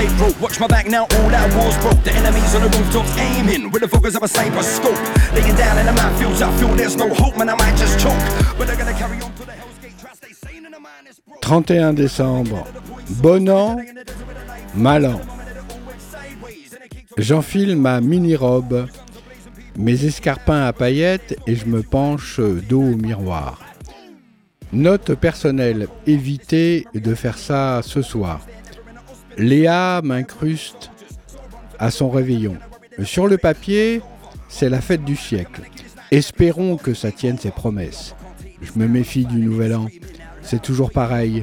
Tightrope. 0.01 0.41
Watch 0.41 0.61
my 0.61 0.67
back 0.67 0.87
now, 0.87 1.03
all 1.03 1.31
that 1.31 1.55
war's 1.55 1.77
broke. 1.79 2.03
The 2.05 2.13
enemies 2.13 2.55
on 2.55 2.63
the 2.63 2.69
rooftops 2.77 3.17
aiming 3.19 3.71
with 3.71 3.83
the 3.83 3.89
focus 3.89 4.17
of 4.17 4.23
a 4.23 4.29
sniper 4.29 4.63
scope. 4.63 4.99
Laying 5.35 5.57
down 5.57 5.79
in 5.79 5.87
the 5.87 5.93
minefields, 5.93 6.43
I 6.43 6.51
feel 6.59 6.75
there's 6.75 6.97
no 6.97 7.13
hope, 7.15 7.37
man. 7.37 7.49
I 7.49 7.57
might 7.57 7.77
just 7.77 7.99
choke. 7.99 8.13
But 8.59 8.67
they're 8.67 8.77
gonna 8.77 8.95
carry 8.95 9.21
on 9.21 9.33
to 9.35 9.45
the 9.45 9.53
hell's 9.53 9.79
gate. 9.83 9.99
Try 9.99 10.13
stay 10.15 10.33
sane 10.33 10.67
in 10.67 10.73
the 10.73 10.81
mind 10.81 11.09
is 11.09 11.21
broke. 11.21 11.43
31 11.43 11.95
décembre. 11.95 12.67
Bon 13.23 13.49
an, 13.49 13.77
mal 14.75 15.05
an. 15.05 15.21
J'enfile 17.19 17.77
ma 17.77 18.01
mini-robe, 18.01 18.87
mes 19.77 20.05
escarpins 20.05 20.65
à 20.65 20.73
paillettes 20.73 21.37
et 21.47 21.55
je 21.57 21.67
me 21.67 21.83
penche 21.83 22.41
dos 22.41 22.81
au 22.81 22.97
miroir. 22.97 23.61
Note 24.73 25.15
personnelle, 25.17 25.89
évitez 26.07 26.87
de 26.95 27.15
faire 27.17 27.37
ça 27.37 27.81
ce 27.83 28.01
soir. 28.01 28.41
Léa 29.41 30.03
m'incruste 30.05 30.91
à 31.79 31.91
son 31.91 32.11
réveillon. 32.11 32.57
Sur 33.05 33.27
le 33.27 33.39
papier, 33.39 34.03
c'est 34.51 34.69
la 34.69 34.83
fête 34.83 35.03
du 35.03 35.17
siècle. 35.17 35.63
Espérons 36.11 36.77
que 36.77 36.93
ça 36.93 37.11
tienne 37.11 37.39
ses 37.39 37.51
promesses. 37.51 38.15
Je 38.61 38.73
me 38.77 38.87
méfie 38.87 39.25
du 39.25 39.39
nouvel 39.39 39.75
an. 39.75 39.87
C'est 40.43 40.61
toujours 40.61 40.91
pareil. 40.91 41.43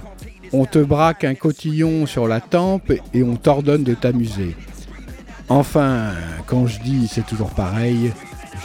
On 0.53 0.65
te 0.65 0.77
braque 0.77 1.23
un 1.23 1.33
cotillon 1.33 2.05
sur 2.05 2.27
la 2.27 2.39
tempe 2.39 2.93
et 3.15 3.23
on 3.23 3.35
t'ordonne 3.35 3.83
de 3.83 3.95
t'amuser. 3.95 4.55
Enfin, 5.49 6.13
quand 6.45 6.67
je 6.67 6.79
dis 6.81 7.07
c'est 7.07 7.25
toujours 7.25 7.49
pareil, 7.49 8.11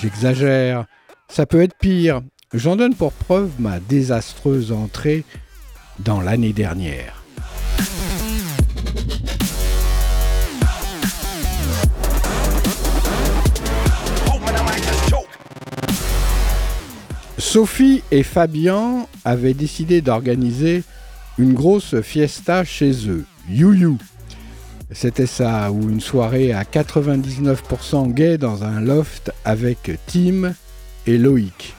j'exagère. 0.02 0.84
Ça 1.28 1.46
peut 1.46 1.62
être 1.62 1.78
pire. 1.78 2.20
J'en 2.52 2.76
donne 2.76 2.94
pour 2.94 3.12
preuve 3.12 3.50
ma 3.58 3.80
désastreuse 3.80 4.72
entrée 4.72 5.24
dans 6.00 6.20
l'année 6.20 6.52
dernière. 6.52 7.22
Sophie 17.52 18.02
et 18.10 18.22
Fabien 18.22 19.06
avaient 19.26 19.52
décidé 19.52 20.00
d'organiser 20.00 20.84
une 21.36 21.52
grosse 21.52 22.00
fiesta 22.00 22.64
chez 22.64 23.10
eux, 23.10 23.26
You 23.46 23.98
C'était 24.90 25.26
ça, 25.26 25.70
ou 25.70 25.90
une 25.90 26.00
soirée 26.00 26.54
à 26.54 26.62
99% 26.62 28.10
gay 28.14 28.38
dans 28.38 28.64
un 28.64 28.80
loft 28.80 29.32
avec 29.44 29.98
Tim 30.06 30.54
et 31.06 31.18
Loïc. 31.18 31.74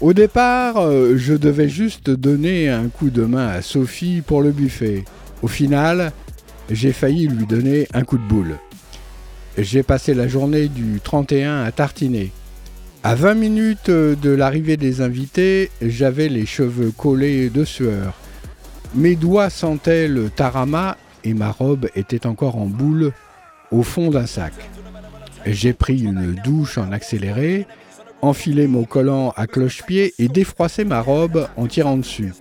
Au 0.00 0.14
départ, 0.14 0.78
euh, 0.78 1.18
je 1.18 1.34
devais 1.34 1.68
juste 1.68 2.08
donner 2.08 2.70
un 2.70 2.88
coup 2.88 3.10
de 3.10 3.26
main 3.26 3.48
à 3.48 3.60
Sophie 3.60 4.22
pour 4.22 4.40
le 4.40 4.52
buffet. 4.52 5.04
Au 5.42 5.48
final, 5.48 6.12
j'ai 6.70 6.94
failli 6.94 7.28
lui 7.28 7.44
donner 7.44 7.88
un 7.92 8.04
coup 8.04 8.16
de 8.16 8.26
boule. 8.26 8.56
J'ai 9.58 9.82
passé 9.82 10.14
la 10.14 10.28
journée 10.28 10.68
du 10.68 10.98
31 11.04 11.62
à 11.62 11.72
tartiner. 11.72 12.32
À 13.02 13.14
20 13.14 13.34
minutes 13.34 13.90
de 13.90 14.30
l'arrivée 14.30 14.76
des 14.76 15.00
invités, 15.00 15.70
j'avais 15.80 16.28
les 16.28 16.44
cheveux 16.44 16.90
collés 16.90 17.48
de 17.48 17.64
sueur. 17.64 18.12
Mes 18.94 19.16
doigts 19.16 19.48
sentaient 19.48 20.06
le 20.06 20.28
tarama 20.28 20.98
et 21.24 21.32
ma 21.32 21.50
robe 21.50 21.88
était 21.96 22.26
encore 22.26 22.56
en 22.56 22.66
boule 22.66 23.12
au 23.70 23.82
fond 23.82 24.10
d'un 24.10 24.26
sac. 24.26 24.52
J'ai 25.46 25.72
pris 25.72 26.02
une 26.02 26.34
douche 26.44 26.76
en 26.76 26.92
accéléré, 26.92 27.66
enfilé 28.20 28.66
mon 28.66 28.84
collant 28.84 29.32
à 29.34 29.46
cloche-pied 29.46 30.12
et 30.18 30.28
défroissé 30.28 30.84
ma 30.84 31.00
robe 31.00 31.48
en 31.56 31.66
tirant 31.68 31.96
dessus. 31.96 32.34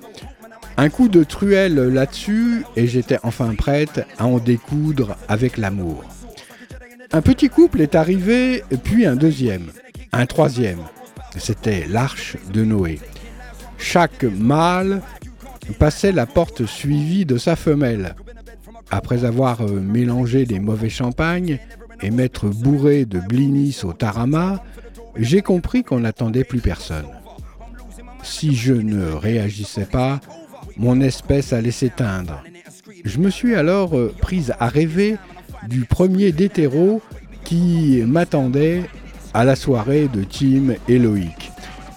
Un 0.75 0.89
coup 0.89 1.07
de 1.07 1.23
truelle 1.23 1.75
là-dessus 1.75 2.65
et 2.75 2.85
j'étais 2.85 3.19
enfin 3.23 3.55
prête 3.55 4.05
à 4.17 4.25
en 4.25 4.39
découdre 4.39 5.15
avec 5.29 5.55
l'amour. 5.55 6.03
Un 7.13 7.21
petit 7.21 7.47
couple 7.47 7.79
est 7.79 7.95
arrivé, 7.95 8.63
puis 8.83 9.05
un 9.05 9.15
deuxième 9.15 9.71
un 10.11 10.25
troisième. 10.25 10.79
C'était 11.37 11.85
l'arche 11.87 12.37
de 12.51 12.63
Noé. 12.63 12.99
Chaque 13.77 14.23
mâle 14.23 15.01
passait 15.77 16.11
la 16.11 16.25
porte 16.25 16.65
suivie 16.65 17.25
de 17.25 17.37
sa 17.37 17.55
femelle. 17.55 18.15
Après 18.91 19.23
avoir 19.23 19.61
euh, 19.61 19.79
mélangé 19.79 20.45
des 20.45 20.59
mauvais 20.59 20.89
champagnes 20.89 21.59
et 22.01 22.09
m'être 22.09 22.47
bourré 22.47 23.05
de 23.05 23.19
blinis 23.19 23.77
au 23.83 23.93
tarama, 23.93 24.63
j'ai 25.15 25.41
compris 25.41 25.83
qu'on 25.83 25.99
n'attendait 25.99 26.43
plus 26.43 26.59
personne. 26.59 27.07
Si 28.23 28.55
je 28.55 28.73
ne 28.73 29.11
réagissais 29.11 29.85
pas, 29.85 30.19
mon 30.77 31.01
espèce 31.01 31.53
allait 31.53 31.71
s'éteindre. 31.71 32.41
Je 33.05 33.19
me 33.19 33.29
suis 33.29 33.55
alors 33.55 33.97
euh, 33.97 34.13
prise 34.19 34.53
à 34.59 34.67
rêver 34.67 35.17
du 35.67 35.81
premier 35.81 36.31
d'hétéro 36.31 37.01
qui 37.43 38.01
m'attendait 38.05 38.83
à 39.33 39.43
la 39.43 39.55
soirée 39.55 40.07
de 40.07 40.23
Tim 40.23 40.75
et 40.87 40.99
Loïc. 40.99 41.51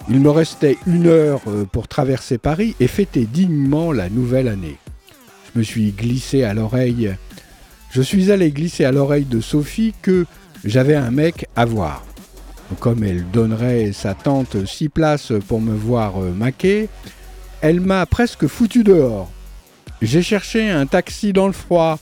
Il 0.09 0.20
me 0.20 0.30
restait 0.30 0.78
une 0.87 1.07
heure 1.07 1.41
euh, 1.47 1.64
pour 1.64 1.89
traverser 1.89 2.39
Paris 2.39 2.74
et 2.80 2.89
fêter 2.89 3.24
dignement 3.24 3.93
la 3.93 4.09
nouvelle 4.09 4.49
année. 4.49 4.78
Je 5.53 5.59
me 5.59 5.64
suis 5.64 5.93
glissé 5.93 6.45
à 6.45 6.55
l'oreille. 6.55 7.14
Je 7.91 8.03
suis 8.03 8.33
allé 8.33 8.51
glisser 8.51 8.85
à 8.85 8.93
l'oreille 8.93 9.24
de 9.24 9.41
Sophie 9.41 9.95
que 10.03 10.26
j'avais 10.64 10.95
un 10.95 11.11
mec 11.11 11.47
à 11.57 11.64
voir. 11.64 12.05
Comme 12.80 13.05
elle 13.05 13.24
donnerait 13.30 13.93
sa 13.93 14.14
tante 14.14 14.64
six 14.66 14.89
places 14.89 15.33
pour 15.47 15.61
me 15.61 15.74
voir 15.74 16.22
euh, 16.22 16.33
maquer, 16.33 16.89
elle 17.61 17.80
m'a 17.80 18.05
presque 18.07 18.47
foutu 18.47 18.83
dehors. 18.83 19.30
J'ai 20.01 20.22
cherché 20.22 20.68
un 20.68 20.87
taxi 20.87 21.33
dans 21.33 21.47
le 21.47 21.53
froid 21.53 21.99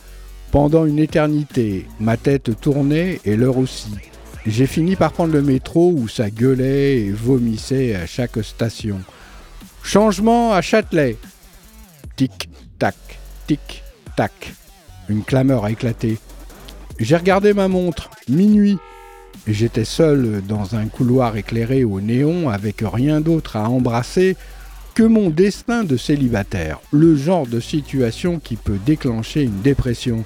pendant 0.53 0.87
une 0.87 0.99
éternité. 0.99 1.87
Ma 1.99 2.17
tête 2.17 2.59
tournait 2.61 3.21
et 3.25 3.37
l'heure 3.37 3.59
aussi. 3.59 3.91
J'ai 4.47 4.67
fini 4.67 4.97
par 4.97 5.13
prendre 5.13 5.35
le 5.35 5.43
métro 5.43 5.93
où 5.95 6.09
ça 6.09 6.31
gueulait 6.31 7.01
et 7.01 7.11
vomissait 7.11 7.95
à 7.95 8.07
chaque 8.07 8.43
station. 8.43 9.01
Changement 9.83 10.55
à 10.55 10.63
Châtelet. 10.63 11.19
Tic, 12.17 12.49
tac, 12.79 12.97
tic, 13.47 13.83
tac. 14.17 14.55
Une 15.11 15.25
clameur 15.25 15.67
a 15.67 15.71
éclaté. 15.71 16.19
J'ai 16.99 17.17
regardé 17.17 17.53
ma 17.53 17.69
montre, 17.69 18.11
minuit. 18.29 18.79
J'étais 19.47 19.85
seul 19.85 20.43
dans 20.47 20.75
un 20.75 20.87
couloir 20.87 21.37
éclairé 21.37 21.85
au 21.85 22.01
néon 22.01 22.49
avec 22.49 22.83
rien 22.83 23.21
d'autre 23.21 23.57
à 23.57 23.69
embrasser 23.69 24.37
que 24.95 25.03
mon 25.03 25.29
destin 25.29 25.85
de 25.85 25.99
célibataire. 25.99 26.81
Le 26.93 27.15
genre 27.15 27.47
de 27.47 27.61
situation 27.61 28.39
qui 28.39 28.57
peut 28.57 28.79
déclencher 28.87 29.43
une 29.43 29.61
dépression. 29.61 30.25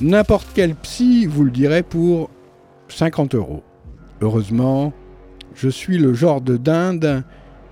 N'importe 0.00 0.48
quel 0.54 0.76
psy 0.76 1.26
vous 1.26 1.44
le 1.44 1.50
dirait 1.50 1.82
pour 1.82 2.30
50 2.92 3.34
euros. 3.34 3.62
Heureusement, 4.20 4.92
je 5.54 5.68
suis 5.68 5.98
le 5.98 6.12
genre 6.12 6.40
de 6.40 6.56
dinde 6.56 7.24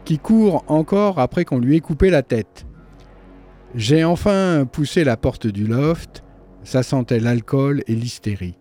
qui 0.05 0.19
court 0.19 0.65
encore 0.69 1.19
après 1.19 1.45
qu'on 1.45 1.59
lui 1.59 1.77
ait 1.77 1.81
coupé 1.81 2.11
la 2.11 2.23
tête. 2.23 2.67
J'ai 3.75 4.05
enfin 4.05 4.65
poussé 4.71 5.05
la 5.05 5.17
porte 5.17 5.47
du 5.47 5.67
loft, 5.67 6.25
ça 6.65 6.83
sentait 6.83 7.21
l'alcool 7.21 7.83
et 7.87 7.95
l'hystérie. 7.95 8.57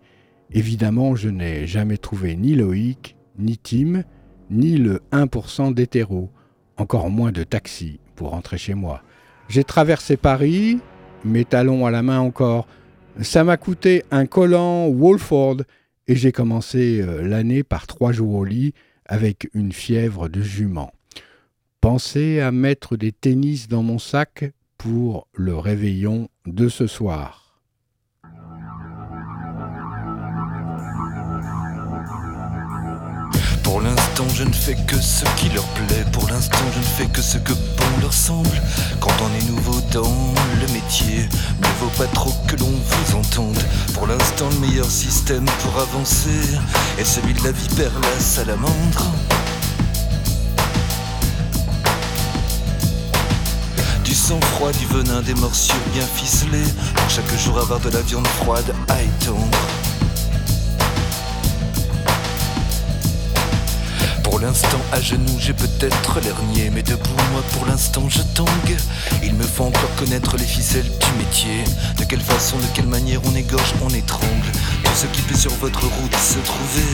Évidemment, 0.50 1.16
je 1.16 1.28
n'ai 1.28 1.66
jamais 1.66 1.96
trouvé 1.96 2.36
ni 2.36 2.54
Loïc, 2.54 3.16
ni 3.38 3.56
Tim, 3.56 4.02
ni 4.50 4.76
le 4.76 5.00
1% 5.12 5.74
d'hétéro, 5.74 6.30
encore 6.76 7.10
moins 7.10 7.32
de 7.32 7.44
taxi 7.44 8.00
pour 8.14 8.30
rentrer 8.30 8.58
chez 8.58 8.74
moi. 8.74 9.02
J'ai 9.48 9.64
traversé 9.64 10.16
Paris, 10.16 10.78
mes 11.24 11.44
talons 11.44 11.86
à 11.86 11.90
la 11.90 12.02
main 12.02 12.20
encore. 12.20 12.66
Ça 13.20 13.44
m'a 13.44 13.56
coûté 13.56 14.04
un 14.10 14.26
collant 14.26 14.88
Wolford 14.88 15.62
et 16.08 16.16
j'ai 16.16 16.32
commencé 16.32 17.00
euh, 17.00 17.22
l'année 17.22 17.62
par 17.62 17.86
trois 17.86 18.12
jours 18.12 18.34
au 18.34 18.44
lit 18.44 18.72
avec 19.04 19.48
une 19.54 19.72
fièvre 19.72 20.28
de 20.28 20.40
jument. 20.40 20.90
Pensez 21.80 22.40
à 22.40 22.50
mettre 22.50 22.96
des 22.96 23.12
tennis 23.12 23.68
dans 23.68 23.82
mon 23.82 23.98
sac 23.98 24.50
pour 24.78 25.28
le 25.34 25.56
réveillon 25.56 26.28
de 26.46 26.68
ce 26.68 26.86
soir. 26.86 27.47
Je 34.34 34.42
ne 34.42 34.52
fais 34.52 34.74
que 34.74 35.00
ce 35.00 35.24
qui 35.36 35.48
leur 35.50 35.64
plaît. 35.64 36.04
Pour 36.12 36.28
l'instant, 36.28 36.58
je 36.74 36.78
ne 36.78 36.84
fais 36.84 37.06
que 37.06 37.22
ce 37.22 37.38
que 37.38 37.52
bon 37.52 38.00
leur 38.00 38.12
semble. 38.12 38.60
Quand 39.00 39.12
on 39.22 39.38
est 39.38 39.44
nouveau 39.48 39.80
dans 39.92 40.34
le 40.60 40.72
métier, 40.72 41.28
ne 41.60 41.66
vaut 41.78 41.92
pas 41.96 42.06
trop 42.06 42.32
que 42.48 42.56
l'on 42.56 42.66
vous 42.70 43.16
entende. 43.16 43.58
Pour 43.94 44.06
l'instant, 44.08 44.48
le 44.50 44.66
meilleur 44.66 44.90
système 44.90 45.44
pour 45.62 45.80
avancer 45.80 46.58
est 46.98 47.04
celui 47.04 47.32
de 47.34 47.44
la 47.44 47.52
vipère, 47.52 47.92
la 48.02 48.20
salamandre. 48.20 49.06
Du 54.02 54.14
sang-froid, 54.14 54.72
du 54.72 54.86
venin, 54.86 55.22
des 55.22 55.34
morsures 55.34 55.74
bien 55.92 56.06
ficelées. 56.16 56.72
Pour 56.96 57.08
chaque 57.08 57.38
jour 57.38 57.58
avoir 57.58 57.78
de 57.80 57.90
la 57.90 58.00
viande 58.02 58.26
froide 58.26 58.74
à 58.88 59.00
étendre. 59.00 59.77
Pour 64.38 64.46
l'instant, 64.46 64.80
à 64.92 65.00
genoux, 65.00 65.36
j'ai 65.40 65.52
peut-être 65.52 66.20
l'hernier, 66.20 66.70
mais 66.72 66.84
debout, 66.84 67.10
moi, 67.32 67.42
pour 67.54 67.66
l'instant, 67.66 68.08
je 68.08 68.22
tangue. 68.36 68.76
Il 69.24 69.34
me 69.34 69.42
faut 69.42 69.64
encore 69.64 69.92
connaître 69.96 70.36
les 70.36 70.44
ficelles 70.44 70.84
du 70.84 71.18
métier. 71.18 71.64
De 71.98 72.04
quelle 72.04 72.20
façon, 72.20 72.56
de 72.58 72.66
quelle 72.72 72.86
manière 72.86 73.20
on 73.24 73.34
égorge, 73.34 73.74
on 73.82 73.88
étrangle. 73.88 74.52
Tout 74.84 74.92
ce 74.94 75.06
qui 75.06 75.22
peut 75.22 75.34
sur 75.34 75.50
votre 75.54 75.82
route 75.82 76.14
se 76.14 76.38
trouver, 76.38 76.86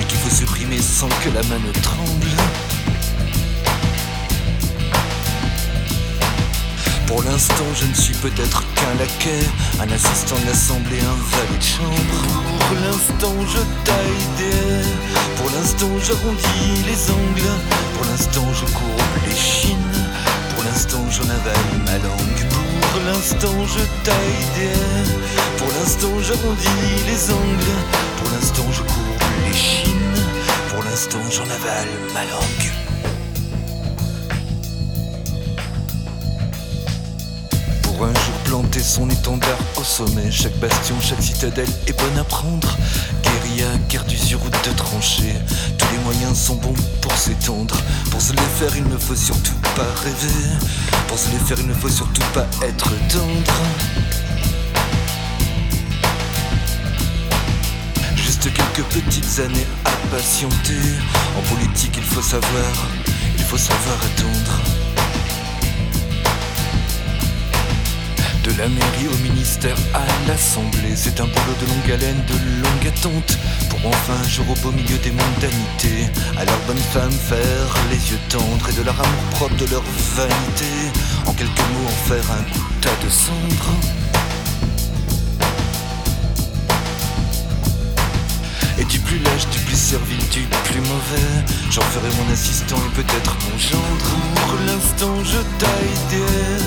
et 0.00 0.04
qu'il 0.06 0.18
faut 0.20 0.34
supprimer 0.34 0.80
sans 0.80 1.08
que 1.22 1.28
la 1.34 1.42
main 1.42 1.58
ne 1.58 1.72
tremble. 1.82 2.69
Pour 7.10 7.24
l'instant, 7.24 7.66
je 7.74 7.86
ne 7.86 7.94
suis 7.94 8.14
peut-être 8.14 8.62
qu'un 8.76 8.94
laquais, 8.94 9.44
un 9.80 9.90
assistant 9.90 10.38
de 10.38 10.46
l'assemblée, 10.46 11.00
un 11.00 11.36
valet 11.36 11.58
de 11.58 11.62
chambre. 11.62 12.18
Pour 12.68 12.78
l'instant, 12.78 13.34
je 13.48 13.58
taille 13.84 14.26
des 14.38 14.86
Pour 15.36 15.50
l'instant, 15.50 15.90
j'arrondis 16.04 16.84
les 16.86 17.10
angles. 17.10 17.50
Pour 17.94 18.06
l'instant, 18.06 18.46
je 18.54 18.64
courbe 18.72 19.26
les 19.26 19.34
chines. 19.34 19.98
Pour 20.54 20.62
l'instant, 20.62 21.04
j'en 21.10 21.24
avale 21.24 21.70
ma 21.84 21.98
langue. 21.98 22.42
Pour 22.92 23.02
l'instant, 23.02 23.66
je 23.66 23.82
taille 24.04 24.46
des 24.54 25.58
Pour 25.58 25.68
l'instant, 25.80 26.14
j'arrondis 26.22 26.94
les 27.08 27.30
angles. 27.32 27.76
Pour 28.18 28.30
l'instant, 28.30 28.66
je 28.70 28.82
courbe 28.82 29.22
les 29.48 29.58
chines. 29.58 30.22
Pour 30.68 30.84
l'instant, 30.84 31.24
j'en 31.28 31.50
avale 31.50 31.90
ma 32.14 32.22
langue. 32.22 32.79
Un 38.04 38.14
jour 38.14 38.34
planter 38.44 38.80
son 38.80 39.08
étendard 39.10 39.58
au 39.76 39.84
sommet. 39.84 40.30
Chaque 40.30 40.56
bastion, 40.58 40.94
chaque 41.00 41.22
citadelle 41.22 41.68
est 41.86 41.98
bonne 41.98 42.18
à 42.18 42.24
prendre. 42.24 42.76
Guérilla, 43.22 43.76
guerre 43.88 44.04
d'usure 44.04 44.40
ou 44.44 44.48
de 44.48 44.76
tranchées. 44.76 45.34
Tous 45.76 45.86
les 45.92 45.98
moyens 45.98 46.38
sont 46.38 46.56
bons 46.56 46.74
pour 47.00 47.12
s'étendre. 47.12 47.76
Pour 48.10 48.20
se 48.20 48.32
les 48.32 48.48
faire, 48.58 48.74
il 48.76 48.84
ne 48.84 48.96
faut 48.96 49.16
surtout 49.16 49.54
pas 49.76 49.86
rêver. 50.02 50.48
Pour 51.08 51.18
se 51.18 51.28
les 51.30 51.38
faire, 51.38 51.58
il 51.60 51.66
ne 51.66 51.74
faut 51.74 51.88
surtout 51.88 52.26
pas 52.32 52.46
être 52.62 52.90
tendre. 53.08 53.60
Juste 58.16 58.52
quelques 58.52 58.86
petites 58.88 59.40
années 59.40 59.66
à 59.84 59.90
patienter. 60.14 60.80
En 61.38 61.54
politique, 61.54 61.94
il 61.96 62.04
faut 62.04 62.22
savoir, 62.22 62.72
il 63.36 63.44
faut 63.44 63.58
savoir 63.58 63.96
attendre. 63.96 64.79
De 68.50 68.58
la 68.58 68.68
mairie 68.68 69.06
au 69.06 69.16
ministère 69.22 69.76
à 69.94 70.04
l'Assemblée, 70.26 70.96
c'est 70.96 71.20
un 71.20 71.24
boulot 71.24 71.54
de 71.60 71.66
longue 71.66 71.92
haleine, 71.92 72.20
de 72.26 72.34
longue 72.60 72.86
attente, 72.88 73.38
pour 73.68 73.78
enfin 73.86 74.14
un 74.14 74.28
jour 74.28 74.44
au 74.50 74.54
beau 74.56 74.72
milieu 74.72 74.98
des 74.98 75.12
mondanités, 75.12 76.10
à 76.36 76.44
leurs 76.44 76.58
bonnes 76.66 76.76
femmes 76.76 77.12
faire 77.12 77.74
les 77.90 78.10
yeux 78.10 78.18
tendres 78.28 78.68
et 78.68 78.72
de 78.72 78.82
leur 78.82 79.00
amour 79.00 79.22
propre, 79.30 79.54
de 79.54 79.70
leur 79.70 79.84
vanité, 80.16 80.66
en 81.26 81.32
quelques 81.32 81.58
mots 81.58 81.86
en 81.86 82.08
faire 82.08 82.24
un 82.32 82.42
tas 82.80 83.04
de 83.04 83.08
cendres. 83.08 83.99
Plus 89.10 89.18
lâche, 89.18 89.48
du 89.50 89.58
plus 89.60 89.76
servile, 89.76 90.28
du 90.28 90.46
plus 90.64 90.80
mauvais. 90.80 91.30
J'en 91.70 91.82
ferai 91.82 92.08
mon 92.18 92.32
assistant 92.32 92.76
et 92.76 92.94
peut-être 92.94 93.36
mon 93.42 93.58
gendre 93.58 94.10
Pour 94.36 94.54
l'instant 94.66 95.16
je 95.24 95.40
taille 95.58 95.98
des 96.10 96.62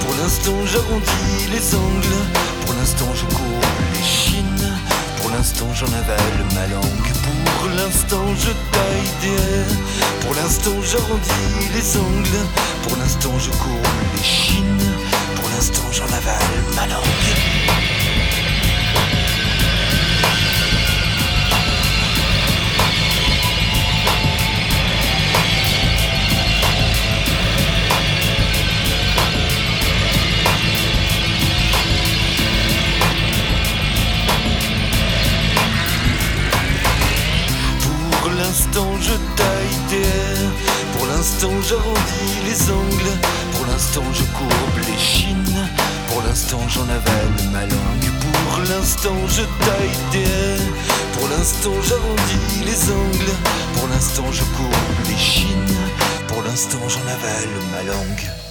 Pour 0.00 0.14
l'instant 0.22 0.58
j'arrondis 0.64 1.38
les 1.50 1.74
angles. 1.74 2.20
Pour 2.64 2.74
l'instant 2.76 3.10
je 3.14 3.24
cours 3.34 3.66
les 3.94 4.04
chines. 4.04 4.70
Pour 5.20 5.30
l'instant 5.32 5.66
j'en 5.74 5.86
avale 5.86 6.38
ma 6.54 6.66
langue. 6.68 7.10
Pour 7.58 7.70
l'instant 7.70 8.26
je 8.36 8.52
taille 8.74 9.10
des 9.22 10.24
Pour 10.24 10.34
l'instant 10.36 10.76
j'arrondis 10.84 11.50
les 11.74 11.96
angles. 11.96 12.42
Pour 12.84 12.96
l'instant 12.98 13.34
je 13.40 13.50
cours 13.50 13.90
les 14.14 14.22
chines. 14.22 14.88
Pour 15.34 15.48
l'instant 15.50 15.88
j'en 15.90 16.06
avale 16.06 16.58
ma 16.76 16.86
langue 16.86 17.97
l'instant 38.78 39.00
je 39.00 39.14
taille 39.36 39.78
des 39.90 40.98
Pour 40.98 41.06
l'instant 41.08 41.50
j'arrondis 41.68 42.34
les 42.44 42.70
angles. 42.70 43.18
Pour 43.52 43.66
l'instant 43.66 44.04
je 44.12 44.22
courbe 44.38 44.86
les 44.86 44.98
chines. 44.98 45.68
Pour 46.08 46.22
l'instant 46.22 46.60
j'en 46.68 46.84
avale 46.84 47.50
ma 47.52 47.62
langue. 47.62 48.10
Pour 48.20 48.60
l'instant 48.62 49.16
je 49.26 49.42
taille 49.42 49.98
des 50.12 50.62
Pour 51.18 51.28
l'instant 51.28 51.74
j'arrondis 51.82 52.64
les 52.64 52.92
angles. 52.92 53.34
Pour 53.74 53.88
l'instant 53.88 54.30
je 54.30 54.44
courbe 54.56 55.08
les 55.08 55.18
chines. 55.18 55.76
Pour 56.28 56.42
l'instant 56.42 56.88
j'en 56.88 57.02
avale 57.02 57.54
ma 57.72 57.82
langue 57.82 58.47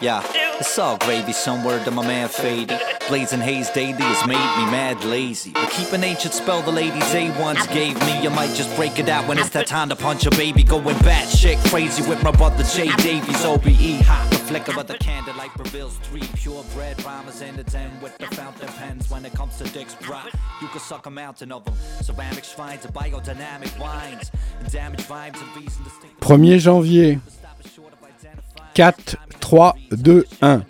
Yeah, 0.00 0.22
it's 0.58 0.78
all 0.78 0.96
gravy, 0.96 1.32
some 1.32 1.62
word 1.62 1.84
to 1.84 1.90
my 1.92 2.04
man 2.04 2.28
Fady. 2.28 2.76
Blazing 3.08 3.40
haze 3.40 3.70
daily 3.70 3.92
has 4.02 4.26
made 4.26 4.34
me 4.34 4.70
mad 4.70 5.04
lazy. 5.04 5.52
But 5.52 5.70
keep 5.70 5.92
an 5.92 6.02
ancient 6.02 6.34
spell 6.34 6.60
the 6.62 6.72
ladies 6.72 7.14
A 7.14 7.30
once 7.40 7.64
gave 7.68 7.94
me. 8.00 8.26
I 8.26 8.28
might 8.34 8.52
just 8.54 8.74
break 8.74 8.98
it 8.98 9.08
out 9.08 9.28
when 9.28 9.38
it's 9.38 9.50
that 9.50 9.68
time 9.68 9.90
to 9.90 9.96
punch 9.96 10.26
a 10.26 10.30
baby. 10.30 10.64
Going 10.64 10.98
bat 11.00 11.28
shit 11.28 11.56
crazy 11.66 12.02
with 12.08 12.22
my 12.24 12.32
brother 12.32 12.64
J 12.64 12.88
Davies, 12.96 13.44
OBE. 13.44 14.02
Hot, 14.06 14.28
the 14.30 14.38
flicker 14.38 14.80
of 14.80 14.88
the 14.88 14.98
candlelight 14.98 15.54
reveals 15.56 15.96
three 15.98 16.26
purebred 16.34 17.04
rhymers 17.04 17.42
in 17.42 17.54
the 17.56 17.64
den 17.64 17.92
with 18.00 18.16
the 18.18 18.26
fountain 18.34 18.68
pens. 18.68 19.08
When 19.08 19.24
it 19.24 19.34
comes 19.34 19.56
to 19.58 19.64
dicks, 19.64 19.94
brah, 19.94 20.24
you 20.60 20.68
can 20.68 20.80
suck 20.80 21.06
a 21.06 21.10
mountain 21.10 21.52
of 21.52 21.64
them. 21.64 21.74
Ceramic 22.00 22.44
shrines 22.44 22.84
and 22.84 22.94
biodynamic 22.94 23.78
wines. 23.78 24.32
And 24.58 24.72
damage 24.72 25.02
vibes 25.02 25.40
and 25.40 25.54
beats 25.54 25.76
in 25.76 25.84
the 25.84 25.90
1er 26.20 26.58
janvier. 26.58 27.20
4, 28.74 29.16
3, 29.40 29.76
2, 29.92 30.24
1. 30.40 30.62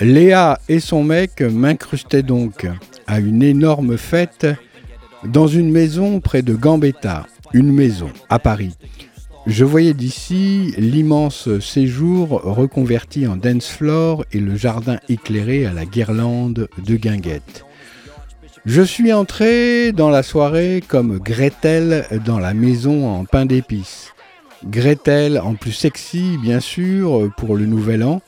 Léa 0.00 0.58
et 0.68 0.80
son 0.80 1.04
mec 1.04 1.40
m'incrustaient 1.40 2.24
donc 2.24 2.66
à 3.06 3.20
une 3.20 3.42
énorme 3.42 3.96
fête 3.96 4.46
dans 5.24 5.46
une 5.46 5.70
maison 5.70 6.18
près 6.18 6.42
de 6.42 6.54
Gambetta, 6.54 7.26
une 7.52 7.72
maison 7.72 8.10
à 8.28 8.38
Paris. 8.38 8.76
Je 9.46 9.64
voyais 9.64 9.94
d'ici 9.94 10.74
l'immense 10.78 11.58
séjour 11.60 12.42
reconverti 12.42 13.26
en 13.26 13.36
dance 13.36 13.68
floor 13.68 14.24
et 14.32 14.38
le 14.38 14.56
jardin 14.56 14.98
éclairé 15.08 15.66
à 15.66 15.72
la 15.72 15.84
guirlande 15.84 16.68
de 16.84 16.96
guinguettes. 16.96 17.64
Je 18.64 18.82
suis 18.82 19.12
entré 19.12 19.92
dans 19.92 20.10
la 20.10 20.22
soirée 20.22 20.82
comme 20.86 21.18
Gretel 21.18 22.06
dans 22.24 22.38
la 22.38 22.54
maison 22.54 23.08
en 23.08 23.24
pain 23.24 23.46
d'épices. 23.46 24.12
Gretel 24.66 25.38
en 25.38 25.54
plus 25.54 25.72
sexy, 25.72 26.38
bien 26.42 26.60
sûr, 26.60 27.30
pour 27.36 27.56
le 27.56 27.66
nouvel 27.66 28.02
an. 28.02 28.22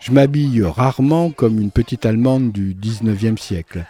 Je 0.00 0.12
m'habille 0.12 0.62
rarement 0.62 1.30
comme 1.30 1.60
une 1.60 1.70
petite 1.70 2.06
Allemande 2.06 2.52
du 2.52 2.74
19e 2.74 3.38
siècle. 3.38 3.84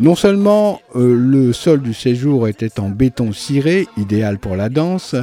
Non 0.00 0.14
seulement 0.14 0.80
euh, 0.96 1.14
le 1.14 1.52
sol 1.52 1.80
du 1.80 1.94
séjour 1.94 2.48
était 2.48 2.80
en 2.80 2.88
béton 2.88 3.32
ciré, 3.32 3.86
idéal 3.96 4.38
pour 4.38 4.56
la 4.56 4.68
danse, 4.68 5.14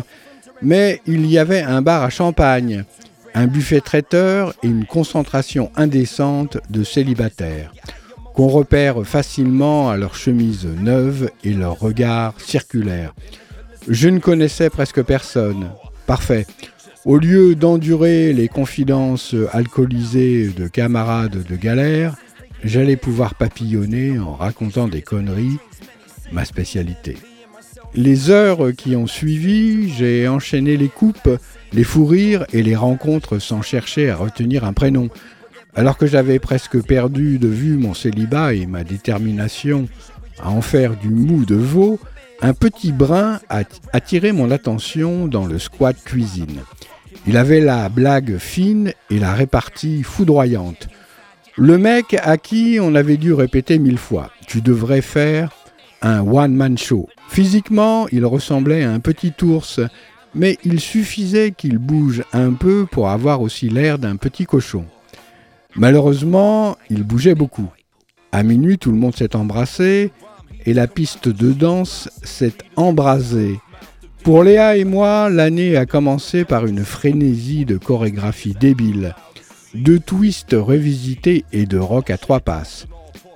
mais 0.62 1.02
il 1.06 1.26
y 1.26 1.38
avait 1.38 1.62
un 1.62 1.82
bar 1.82 2.04
à 2.04 2.10
champagne, 2.10 2.84
un 3.34 3.48
buffet 3.48 3.82
traiteur 3.82 4.54
et 4.64 4.68
une 4.68 4.86
concentration 4.86 5.72
indécente 5.76 6.58
de 6.70 6.84
célibataires, 6.84 7.74
qu'on 8.34 8.48
repère 8.48 9.06
facilement 9.06 9.90
à 9.90 9.98
leurs 9.98 10.16
chemises 10.16 10.66
neuves 10.66 11.30
et 11.44 11.54
leurs 11.54 11.80
regards 11.80 12.40
circulaires. 12.40 13.14
Je 13.88 14.10
ne 14.10 14.20
connaissais 14.20 14.70
presque 14.70 15.04
personne, 15.04 15.70
Parfait. 16.10 16.48
Au 17.06 17.20
lieu 17.20 17.54
d'endurer 17.54 18.34
les 18.34 18.48
confidences 18.48 19.36
alcoolisées 19.52 20.48
de 20.48 20.68
camarades 20.68 21.44
de 21.48 21.56
galère, 21.56 22.16
j'allais 22.64 22.96
pouvoir 22.96 23.36
papillonner 23.36 24.18
en 24.18 24.34
racontant 24.34 24.88
des 24.88 25.04
conneries, 25.04 25.60
ma 26.32 26.46
spécialité. 26.46 27.16
Les 27.94 28.32
heures 28.32 28.74
qui 28.76 28.96
ont 28.96 29.06
suivi, 29.06 29.92
j'ai 29.92 30.28
enchaîné 30.28 30.78
les 30.78 30.88
coupes, 30.88 31.30
les 31.74 31.84
fous 31.84 32.08
rires 32.08 32.48
et 32.54 32.64
les 32.64 32.76
rencontres 32.76 33.38
sans 33.38 33.62
chercher 33.62 34.10
à 34.10 34.16
retenir 34.16 34.64
un 34.64 34.74
prénom. 34.74 35.10
Alors 35.76 35.96
que 35.96 36.08
j'avais 36.08 36.40
presque 36.40 36.82
perdu 36.82 37.38
de 37.38 37.50
vue 37.50 37.78
mon 37.78 37.94
célibat 37.94 38.56
et 38.56 38.66
ma 38.66 38.84
détermination 38.84 39.88
à 40.42 40.50
en 40.50 40.62
faire 40.62 40.96
du 40.96 41.10
mou 41.10 41.46
de 41.46 41.54
veau, 41.54 42.00
un 42.42 42.54
petit 42.54 42.92
brin 42.92 43.40
a 43.50 43.64
attiré 43.94 44.32
mon 44.32 44.52
attention 44.52 45.28
dans 45.28 45.46
le 45.46 45.60
squat 45.60 45.96
cuisine. 46.04 46.62
Il 47.28 47.38
avait 47.38 47.60
la 47.60 47.90
blague 47.90 48.38
fine 48.38 48.94
et 49.10 49.20
la 49.20 49.34
répartie 49.34 50.04
foudroyante. 50.04 50.88
Le 51.58 51.78
mec 51.78 52.16
à 52.22 52.38
qui 52.38 52.80
on 52.82 52.96
avait 52.96 53.18
dû 53.18 53.34
répéter 53.34 53.80
mille 53.80 53.98
fois 53.98 54.32
Tu 54.48 54.62
devrais 54.62 55.02
faire 55.02 55.52
un 56.02 56.22
one-man 56.22 56.78
show. 56.78 57.10
Physiquement, 57.28 58.08
il 58.12 58.26
ressemblait 58.26 58.84
à 58.84 58.92
un 58.92 59.02
petit 59.02 59.34
ours, 59.42 59.82
mais 60.34 60.58
il 60.64 60.80
suffisait 60.80 61.52
qu'il 61.52 61.78
bouge 61.78 62.24
un 62.32 62.54
peu 62.54 62.86
pour 62.90 63.10
avoir 63.10 63.42
aussi 63.42 63.70
l'air 63.70 64.00
d'un 64.00 64.16
petit 64.16 64.46
cochon. 64.46 64.86
Malheureusement, 65.76 66.78
il 66.90 67.04
bougeait 67.04 67.36
beaucoup. 67.36 67.70
À 68.32 68.44
minuit, 68.44 68.78
tout 68.78 68.92
le 68.92 68.98
monde 68.98 69.16
s'est 69.16 69.36
embrassé 69.36 70.12
et 70.70 70.74
la 70.74 70.86
piste 70.86 71.30
de 71.30 71.52
danse 71.52 72.10
s'est 72.22 72.54
embrasée. 72.76 73.60
Pour 74.24 74.44
Léa 74.44 74.78
et 74.78 74.84
moi, 74.84 75.28
l'année 75.28 75.76
a 75.76 75.88
commencé 75.88 76.46
par 76.46 76.68
une 76.68 76.86
frénésie 76.86 77.66
de 77.66 77.80
chorégraphie 77.80 78.54
débile, 78.54 79.16
de 79.74 79.98
twists 79.98 80.54
revisités 80.56 81.44
et 81.52 81.66
de 81.66 81.80
rock 81.80 82.12
à 82.12 82.20
trois 82.20 82.40
passes. 82.40 82.86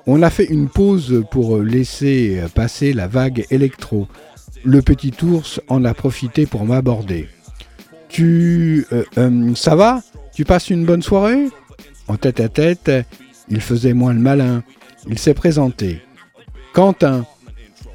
On 0.05 0.21
a 0.21 0.29
fait 0.29 0.45
une 0.45 0.69
pause 0.69 1.23
pour 1.31 1.57
laisser 1.57 2.39
passer 2.53 2.93
la 2.93 3.07
vague 3.07 3.47
électro. 3.49 4.07
Le 4.63 4.83
petit 4.83 5.13
ours 5.23 5.59
en 5.69 5.85
a 5.85 5.95
profité 5.95 6.45
pour 6.45 6.65
m'aborder. 6.65 7.29
Tu... 8.09 8.85
Euh, 8.93 9.05
euh, 9.17 9.55
ça 9.55 9.75
va? 9.75 10.03
Tu 10.35 10.45
passes 10.45 10.69
une 10.69 10.85
bonne 10.85 11.01
soirée? 11.01 11.47
En 12.07 12.17
tête 12.17 12.39
à 12.39 12.49
tête, 12.49 12.91
il 13.49 13.59
faisait 13.59 13.93
moins 13.93 14.13
le 14.13 14.19
malin. 14.19 14.61
Il 15.07 15.17
s'est 15.17 15.33
présenté. 15.33 15.99
Quentin. 16.73 17.25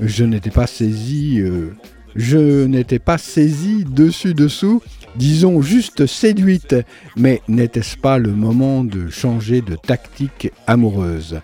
Je 0.00 0.24
n'étais 0.24 0.50
pas 0.50 0.66
saisi... 0.66 1.40
Euh, 1.40 1.74
je 2.16 2.64
n'étais 2.64 2.98
pas 2.98 3.18
saisi 3.18 3.84
dessus-dessous, 3.84 4.82
disons 5.14 5.60
juste 5.62 6.06
séduite, 6.06 6.74
mais 7.16 7.42
n'était-ce 7.46 7.96
pas 7.96 8.18
le 8.18 8.32
moment 8.32 8.82
de 8.82 9.08
changer 9.08 9.60
de 9.60 9.76
tactique 9.76 10.50
amoureuse? 10.66 11.40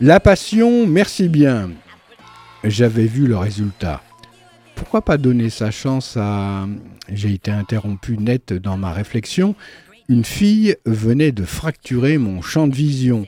La 0.00 0.20
passion, 0.20 0.86
merci 0.86 1.28
bien. 1.28 1.70
J'avais 2.62 3.06
vu 3.06 3.26
le 3.26 3.36
résultat. 3.36 4.02
Pourquoi 4.74 5.02
pas 5.02 5.18
donner 5.18 5.50
sa 5.50 5.70
chance 5.70 6.16
à... 6.16 6.66
J'ai 7.12 7.32
été 7.32 7.50
interrompu 7.50 8.16
net 8.16 8.54
dans 8.54 8.78
ma 8.78 8.92
réflexion. 8.92 9.54
Une 10.08 10.24
fille 10.24 10.76
venait 10.86 11.32
de 11.32 11.44
fracturer 11.44 12.16
mon 12.16 12.40
champ 12.40 12.68
de 12.68 12.74
vision. 12.74 13.26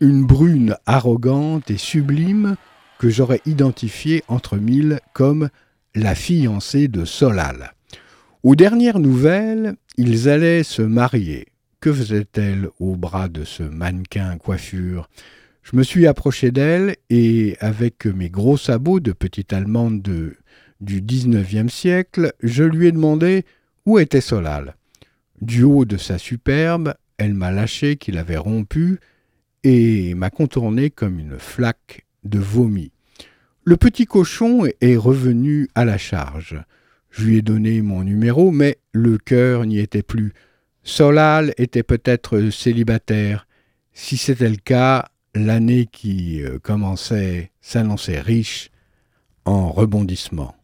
Une 0.00 0.26
brune 0.26 0.76
arrogante 0.84 1.70
et 1.70 1.78
sublime 1.78 2.56
que 2.98 3.08
j'aurais 3.08 3.40
identifiée 3.46 4.22
entre 4.28 4.56
mille 4.56 5.00
comme 5.14 5.48
la 5.94 6.14
fiancée 6.14 6.88
de 6.88 7.04
Solal. 7.04 7.72
Aux 8.42 8.54
dernières 8.54 8.98
nouvelles, 8.98 9.76
ils 9.96 10.28
allaient 10.28 10.62
se 10.62 10.82
marier. 10.82 11.46
Que 11.80 11.92
faisait-elle 11.92 12.68
au 12.78 12.96
bras 12.96 13.28
de 13.28 13.44
ce 13.44 13.62
mannequin 13.62 14.36
coiffure? 14.36 15.08
Je 15.62 15.76
me 15.76 15.82
suis 15.82 16.06
approché 16.06 16.50
d'elle 16.50 16.96
et, 17.08 17.56
avec 17.60 18.04
mes 18.06 18.28
gros 18.28 18.56
sabots 18.56 19.00
de 19.00 19.12
petite 19.12 19.52
allemande 19.52 20.02
de, 20.02 20.36
du 20.80 21.00
XIXe 21.00 21.72
siècle, 21.72 22.32
je 22.42 22.64
lui 22.64 22.86
ai 22.86 22.92
demandé 22.92 23.44
où 23.86 23.98
était 23.98 24.20
Solal. 24.20 24.76
Du 25.40 25.62
haut 25.62 25.84
de 25.84 25.96
sa 25.96 26.18
superbe, 26.18 26.94
elle 27.18 27.34
m'a 27.34 27.50
lâché 27.50 27.96
qu'il 27.96 28.18
avait 28.18 28.36
rompu 28.36 29.00
et 29.68 30.14
m'a 30.14 30.30
contourné 30.30 30.90
comme 30.90 31.18
une 31.18 31.40
flaque 31.40 32.06
de 32.22 32.38
vomi. 32.38 32.92
Le 33.64 33.76
petit 33.76 34.06
cochon 34.06 34.64
est 34.80 34.96
revenu 34.96 35.68
à 35.74 35.84
la 35.84 35.98
charge. 35.98 36.62
Je 37.10 37.24
lui 37.24 37.38
ai 37.38 37.42
donné 37.42 37.82
mon 37.82 38.04
numéro, 38.04 38.52
mais 38.52 38.78
le 38.92 39.18
cœur 39.18 39.66
n'y 39.66 39.80
était 39.80 40.04
plus. 40.04 40.34
Solal 40.84 41.52
était 41.58 41.82
peut-être 41.82 42.48
célibataire. 42.50 43.48
Si 43.92 44.16
c'était 44.16 44.48
le 44.48 44.54
cas, 44.54 45.06
l'année 45.34 45.88
qui 45.90 46.44
euh, 46.44 46.60
commençait 46.60 47.50
s'annonçait 47.60 48.20
riche 48.20 48.70
en 49.46 49.72
rebondissements. 49.72 50.54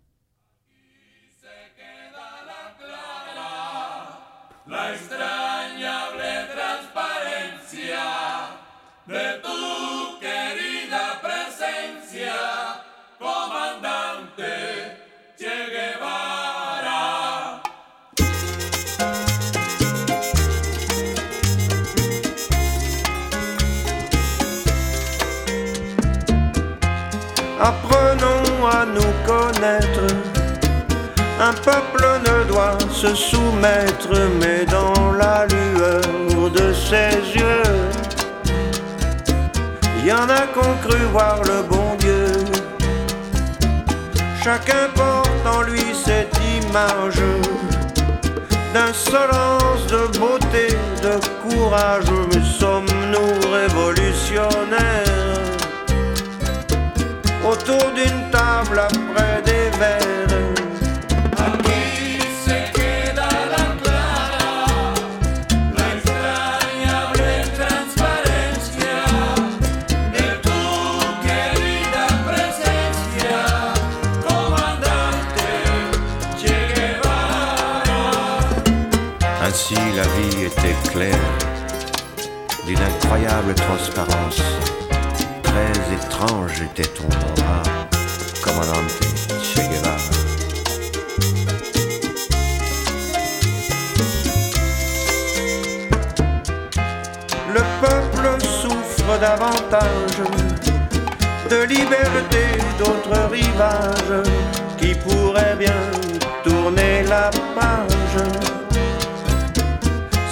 Un 29.65 31.53
peuple 31.53 32.05
ne 32.27 32.45
doit 32.49 32.77
se 32.91 33.15
soumettre, 33.15 34.11
mais 34.41 34.65
dans 34.65 35.13
la 35.13 35.47
lueur 35.47 36.51
de 36.51 36.73
ses 36.73 37.15
yeux, 37.39 37.63
il 39.99 40.07
y 40.07 40.13
en 40.13 40.29
a 40.29 40.49
qu'on 40.53 40.75
cru 40.89 40.99
voir 41.13 41.43
le 41.45 41.63
bon 41.63 41.95
Dieu. 42.01 42.27
Chacun 44.43 44.89
porte 44.97 45.47
en 45.47 45.63
lui 45.63 45.95
cette 45.95 46.37
image 46.61 47.23
d'insolence, 48.75 49.87
de 49.87 50.19
beauté, 50.19 50.77
de 51.05 51.21
courage. 51.41 52.11
Mais 52.33 52.43
sommes-nous 52.59 53.51
révolutionnaires? 53.53 55.23
autour 57.45 57.91
d'une 57.93 58.31
table 58.31 58.79
après 58.79 59.12
Le 97.49 97.63
peuple 97.81 98.41
souffre 98.41 99.19
davantage 99.21 100.23
de 101.51 101.65
liberté 101.65 102.59
d'autres 102.79 103.29
rivages 103.31 104.23
qui 104.79 104.95
pourraient 104.95 105.57
bien 105.59 105.83
tourner 106.45 107.03
la 107.09 107.31
page. 107.57 108.25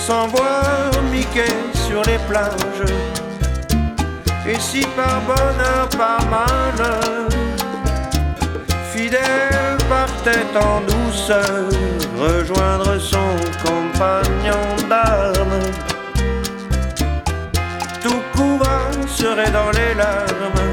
Sans 0.07 0.29
voir 0.29 0.91
Mickey 1.11 1.53
sur 1.89 2.03
les 2.05 2.19
plages 2.29 2.90
si 4.61 4.83
par 4.95 5.21
bonheur, 5.23 5.89
par 5.97 6.21
malheur, 6.29 7.29
fidèle 8.93 9.79
partait 9.89 10.51
en 10.55 10.81
douceur, 10.83 11.69
rejoindre 12.19 12.99
son 12.99 13.31
compagnon 13.65 14.65
d'armes, 14.89 15.61
tout 18.03 18.23
courant 18.37 19.07
serait 19.09 19.51
dans 19.51 19.71
les 19.71 19.95
larmes. 19.95 20.70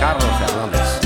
Carlos 0.00 0.40
Hernández. 0.40 1.05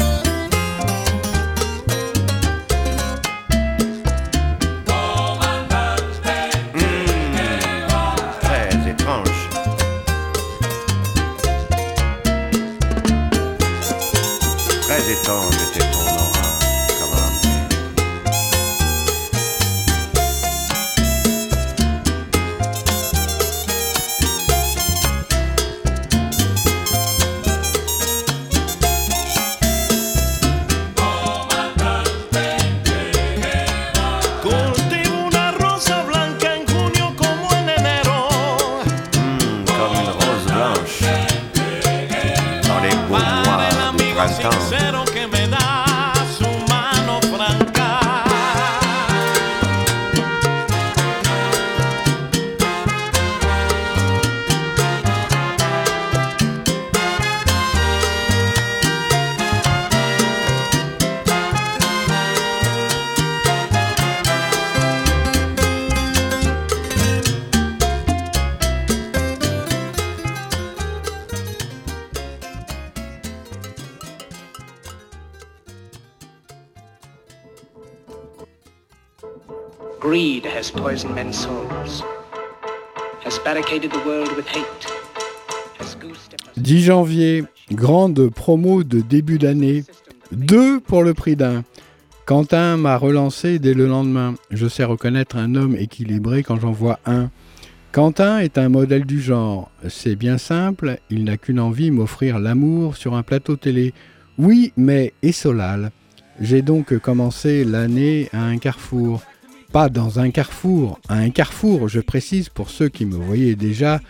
Promo 88.31 88.85
de 88.85 89.01
début 89.01 89.39
d'année. 89.39 89.85
Deux 90.33 90.81
pour 90.81 91.03
le 91.03 91.15
prix 91.15 91.37
d'un. 91.37 91.65
Quentin 92.25 92.77
m'a 92.77 92.97
relancé 92.97 93.59
dès 93.59 93.75
le 93.75 93.87
lendemain. 93.87 94.35
Je 94.51 94.69
sais 94.69 94.85
reconnaître 94.85 95.37
un 95.37 95.55
homme 95.55 95.77
équilibré 95.77 96.43
quand 96.43 96.61
j'en 96.61 96.73
vois 96.73 97.01
un. 97.05 97.31
Quentin 97.93 98.39
est 98.39 98.57
un 98.57 98.69
modèle 98.69 99.05
du 99.05 99.21
genre. 99.21 99.71
C'est 99.89 100.15
bien 100.15 100.39
simple, 100.39 100.99
il 101.11 101.25
n'a 101.25 101.37
qu'une 101.37 101.59
envie, 101.59 101.91
m'offrir 101.91 102.39
l'amour 102.39 102.97
sur 102.97 103.15
un 103.17 103.25
plateau 103.25 103.57
télé. 103.57 103.93
Oui, 104.39 104.73
mais 104.77 105.13
et 105.23 105.33
Solal? 105.33 105.91
J'ai 106.41 106.63
donc 106.63 106.97
commencé 106.99 107.65
l'année 107.65 108.29
à 108.33 108.45
un 108.45 108.59
carrefour. 108.59 109.23
Pas 109.73 109.89
dans 109.89 110.21
un 110.21 110.31
carrefour, 110.31 111.01
à 111.09 111.17
un 111.17 111.31
carrefour, 111.31 111.89
je 111.89 112.01
précise 112.01 112.49
pour 112.49 112.71
ceux 112.71 112.89
qui 112.89 113.07
me 113.07 113.17
voyaient 113.17 113.57
déjà 113.57 114.01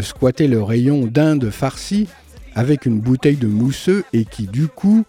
squatter 0.00 0.48
le 0.48 0.62
rayon 0.62 1.06
d'Inde 1.06 1.50
farci 1.50 2.08
avec 2.54 2.86
une 2.86 3.00
bouteille 3.00 3.36
de 3.36 3.46
mousseux 3.46 4.04
et 4.12 4.24
qui 4.24 4.46
du 4.46 4.68
coup 4.68 5.04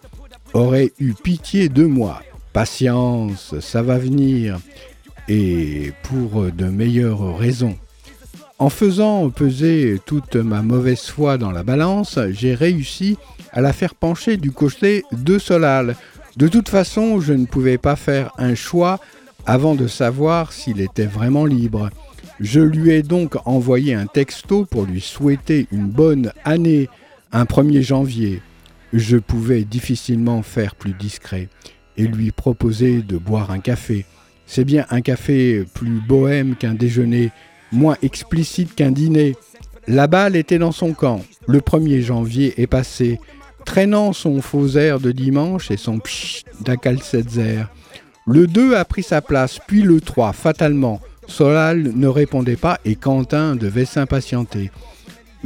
aurait 0.52 0.92
eu 0.98 1.12
pitié 1.12 1.68
de 1.68 1.84
moi. 1.84 2.22
Patience, 2.52 3.58
ça 3.60 3.82
va 3.82 3.98
venir, 3.98 4.58
et 5.28 5.92
pour 6.04 6.44
de 6.52 6.66
meilleures 6.66 7.36
raisons. 7.36 7.76
En 8.58 8.70
faisant 8.70 9.30
peser 9.30 10.00
toute 10.06 10.36
ma 10.36 10.62
mauvaise 10.62 11.06
foi 11.06 11.38
dans 11.38 11.50
la 11.50 11.64
balance, 11.64 12.18
j'ai 12.30 12.54
réussi 12.54 13.18
à 13.52 13.60
la 13.60 13.72
faire 13.72 13.94
pencher 13.94 14.36
du 14.36 14.52
côté 14.52 15.02
de 15.12 15.38
Solal. 15.38 15.96
De 16.36 16.48
toute 16.48 16.68
façon, 16.68 17.20
je 17.20 17.32
ne 17.32 17.46
pouvais 17.46 17.78
pas 17.78 17.96
faire 17.96 18.30
un 18.38 18.54
choix 18.54 19.00
avant 19.46 19.74
de 19.74 19.88
savoir 19.88 20.52
s'il 20.52 20.80
était 20.80 21.06
vraiment 21.06 21.46
libre. 21.46 21.90
Je 22.40 22.60
lui 22.60 22.90
ai 22.90 23.02
donc 23.02 23.36
envoyé 23.44 23.94
un 23.94 24.06
texto 24.06 24.64
pour 24.64 24.84
lui 24.84 25.00
souhaiter 25.00 25.66
une 25.70 25.86
bonne 25.86 26.32
année, 26.44 26.88
un 27.34 27.44
1er 27.44 27.82
janvier. 27.82 28.40
Je 28.92 29.16
pouvais 29.16 29.64
difficilement 29.64 30.42
faire 30.42 30.76
plus 30.76 30.94
discret 30.94 31.48
et 31.96 32.06
lui 32.06 32.30
proposer 32.30 33.02
de 33.02 33.18
boire 33.18 33.50
un 33.50 33.58
café. 33.58 34.06
C'est 34.46 34.64
bien 34.64 34.86
un 34.90 35.00
café 35.00 35.64
plus 35.74 36.00
bohème 36.06 36.54
qu'un 36.54 36.74
déjeuner, 36.74 37.32
moins 37.72 37.96
explicite 38.02 38.74
qu'un 38.76 38.92
dîner. 38.92 39.34
La 39.88 40.06
balle 40.06 40.36
était 40.36 40.58
dans 40.58 40.72
son 40.72 40.92
camp. 40.92 41.22
Le 41.48 41.58
1er 41.58 42.02
janvier 42.02 42.60
est 42.62 42.68
passé, 42.68 43.18
traînant 43.64 44.12
son 44.12 44.40
faux 44.40 44.68
air 44.68 45.00
de 45.00 45.10
dimanche 45.10 45.72
et 45.72 45.76
son 45.76 45.98
pshh 45.98 46.44
d'Akalsetzer. 46.60 47.64
Le 48.26 48.46
2 48.46 48.76
a 48.76 48.84
pris 48.84 49.02
sa 49.02 49.20
place, 49.20 49.58
puis 49.66 49.82
le 49.82 50.00
3, 50.00 50.32
fatalement. 50.32 51.00
Solal 51.26 51.82
ne 51.94 52.06
répondait 52.06 52.56
pas 52.56 52.78
et 52.84 52.94
Quentin 52.94 53.56
devait 53.56 53.86
s'impatienter. 53.86 54.70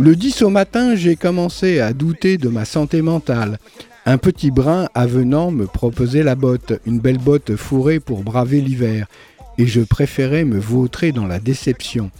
Le 0.00 0.14
10 0.14 0.42
au 0.42 0.48
matin, 0.48 0.94
j'ai 0.94 1.16
commencé 1.16 1.80
à 1.80 1.92
douter 1.92 2.38
de 2.38 2.48
ma 2.48 2.64
santé 2.64 3.02
mentale. 3.02 3.58
Un 4.06 4.16
petit 4.16 4.52
brin 4.52 4.88
avenant 4.94 5.50
me 5.50 5.66
proposait 5.66 6.22
la 6.22 6.36
botte, 6.36 6.74
une 6.86 7.00
belle 7.00 7.18
botte 7.18 7.56
fourrée 7.56 7.98
pour 7.98 8.22
braver 8.22 8.60
l'hiver, 8.60 9.08
et 9.58 9.66
je 9.66 9.80
préférais 9.80 10.44
me 10.44 10.60
vautrer 10.60 11.10
dans 11.10 11.26
la 11.26 11.40
déception. 11.40 12.12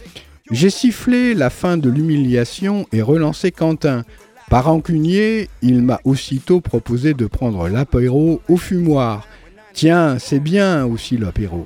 J'ai 0.51 0.69
sifflé 0.69 1.33
la 1.33 1.49
fin 1.49 1.77
de 1.77 1.89
l'humiliation 1.89 2.85
et 2.91 3.01
relancé 3.01 3.51
Quentin. 3.51 4.03
Par 4.49 4.65
rancunier, 4.65 5.47
il 5.61 5.81
m'a 5.81 6.01
aussitôt 6.03 6.59
proposé 6.59 7.13
de 7.13 7.27
prendre 7.27 7.69
l'apéro 7.69 8.41
au 8.49 8.57
fumoir. 8.57 9.25
Tiens, 9.71 10.19
c'est 10.19 10.41
bien 10.41 10.85
aussi 10.85 11.15
l'apéro. 11.15 11.65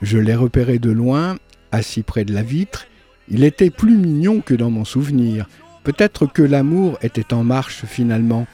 Je 0.00 0.18
l'ai 0.18 0.34
repéré 0.34 0.80
de 0.80 0.90
loin, 0.90 1.36
assis 1.70 2.02
près 2.02 2.24
de 2.24 2.34
la 2.34 2.42
vitre. 2.42 2.86
Il 3.34 3.44
était 3.44 3.70
plus 3.70 3.96
mignon 3.96 4.42
que 4.42 4.52
dans 4.52 4.68
mon 4.68 4.84
souvenir. 4.84 5.48
Peut-être 5.84 6.26
que 6.26 6.42
l'amour 6.42 6.98
était 7.00 7.32
en 7.32 7.42
marche 7.42 7.86
finalement. 7.86 8.46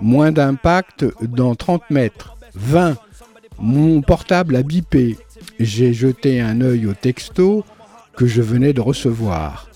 Moins 0.00 0.32
d'impact 0.32 1.04
dans 1.20 1.54
30 1.54 1.90
mètres. 1.90 2.34
20. 2.54 2.96
Mon 3.58 4.00
portable 4.00 4.56
a 4.56 4.62
bipé. 4.62 5.18
J'ai 5.60 5.92
jeté 5.92 6.40
un 6.40 6.62
œil 6.62 6.86
au 6.86 6.94
texto 6.94 7.62
que 8.16 8.26
je 8.26 8.40
venais 8.40 8.72
de 8.72 8.80
recevoir. 8.80 9.68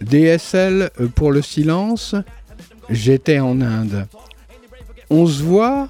DSL 0.00 0.90
pour 1.14 1.30
le 1.30 1.42
silence. 1.42 2.16
J'étais 2.90 3.38
en 3.38 3.60
Inde. 3.60 4.08
On 5.08 5.24
se 5.28 5.40
voit 5.40 5.88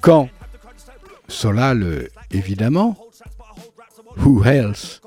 quand? 0.00 0.28
Solal 1.26 2.08
évidemment. 2.30 2.96
Who 4.18 4.44
else? 4.44 5.00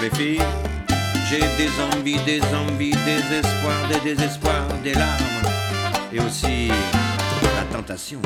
Les 0.00 0.10
filles. 0.10 0.42
J'ai 1.28 1.40
des 1.40 1.70
envies, 1.92 2.18
des 2.24 2.40
envies, 2.54 2.90
des 2.90 3.36
espoirs, 3.38 3.88
des 3.88 4.14
désespoirs, 4.14 4.68
des 4.82 4.94
larmes 4.94 5.48
et 6.12 6.20
aussi 6.20 6.68
la 7.42 7.76
tentation 7.76 8.20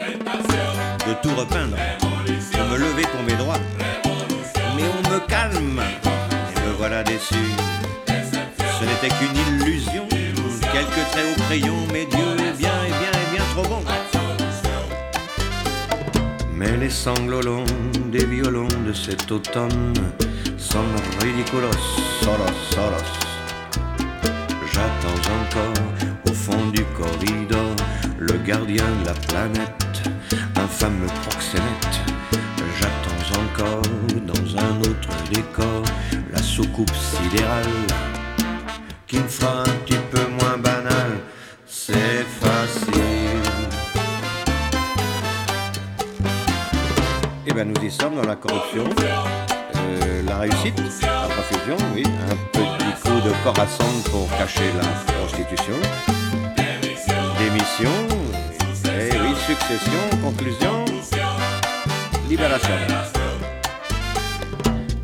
de 0.00 1.14
tout 1.22 1.34
repeindre, 1.36 1.76
de 1.76 2.70
me 2.70 2.76
lever 2.76 3.04
pour 3.12 3.22
mes 3.22 3.34
droits. 3.34 3.60
Mais 4.76 4.82
on 4.82 5.10
me 5.10 5.20
calme 5.20 5.80
et 5.80 6.60
me 6.68 6.72
voilà 6.76 7.02
déçu. 7.04 7.34
Ce 8.06 8.84
n'était 8.84 9.14
qu'une 9.16 9.62
illusion, 9.62 10.06
quelques 10.72 11.10
traits 11.12 11.26
au 11.36 11.40
crayon, 11.42 11.76
mais 11.92 12.04
Dieu 12.06 12.26
est 12.40 12.58
bien 12.58 12.74
et 12.84 12.88
bien 12.88 13.12
et 13.12 13.36
bien 13.36 13.44
trop 13.54 13.68
bon. 13.68 13.82
Mais 16.56 16.74
les 16.78 16.88
sanglots 16.88 17.42
longs 17.42 17.64
des 18.10 18.24
violons 18.24 18.68
de 18.86 18.92
cet 18.94 19.30
automne 19.30 19.92
sont 20.56 20.90
ridiculos, 21.20 21.84
solos, 22.22 22.58
solos. 22.70 23.12
J'attends 24.72 25.20
encore 25.38 25.84
au 26.30 26.32
fond 26.32 26.66
du 26.72 26.82
corridor 26.96 27.76
le 28.18 28.32
gardien 28.38 28.86
de 29.02 29.06
la 29.06 29.12
planète, 29.12 30.10
un 30.56 30.66
fameux 30.66 31.12
proxénète. 31.28 31.96
J'attends 32.80 33.40
encore 33.42 33.82
dans 34.26 34.56
un 34.58 34.80
autre 34.80 35.10
décor 35.30 35.82
la 36.32 36.42
soucoupe 36.42 36.94
sidérale 36.94 37.66
qui 39.06 39.18
me 39.18 39.28
fera 39.28 39.60
un 39.60 39.76
petit 39.84 40.00
peu 40.10 40.26
moins 40.40 40.56
banal, 40.56 41.18
c'est 41.66 42.24
ben 47.56 47.72
nous 47.72 47.84
y 47.86 47.90
sommes 47.90 48.16
dans 48.16 48.28
la 48.28 48.36
corruption, 48.36 48.84
euh, 49.00 50.22
la 50.26 50.40
réussite, 50.40 50.78
la 51.00 51.26
profusion, 51.26 51.76
oui, 51.94 52.02
un 52.30 52.36
petit 52.52 53.00
coup 53.02 53.18
de 53.26 53.32
corps 53.42 53.58
à 53.58 53.66
sonde 53.66 54.02
pour 54.10 54.28
cacher 54.36 54.70
la 54.74 55.14
prostitution, 55.14 55.72
démission, 57.38 57.90
et 58.84 59.10
oui, 59.18 59.34
succession, 59.46 60.20
conclusion, 60.22 60.84
libération. 62.28 62.74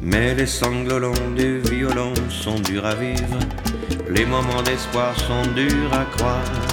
Mais 0.02 0.34
les 0.34 0.46
sanglots 0.46 1.14
des 1.34 1.56
violons 1.56 2.12
sont 2.28 2.58
durs 2.58 2.84
à 2.84 2.94
vivre. 2.94 3.38
Les 4.10 4.26
moments 4.26 4.62
d'espoir 4.62 5.18
sont 5.20 5.50
durs 5.54 5.94
à 5.94 6.04
croire. 6.16 6.71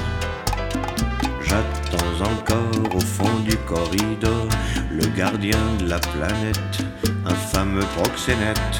Le 4.92 5.06
gardien 5.16 5.60
de 5.80 5.90
la 5.90 6.00
planète, 6.00 6.80
un 7.26 7.36
fameux 7.36 7.86
proxénète. 7.98 8.80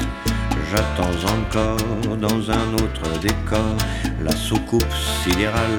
J'attends 0.70 1.16
encore 1.38 2.16
dans 2.16 2.50
un 2.50 2.74
autre 2.74 3.20
décor 3.20 3.76
la 4.22 4.32
soucoupe 4.32 4.92
sidérale 5.22 5.78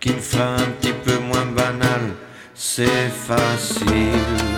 qui 0.00 0.10
me 0.10 0.20
fera 0.20 0.56
un 0.56 0.70
petit 0.80 0.92
peu 1.04 1.18
moins 1.18 1.46
banal. 1.46 2.14
C'est 2.54 3.08
facile. 3.08 4.57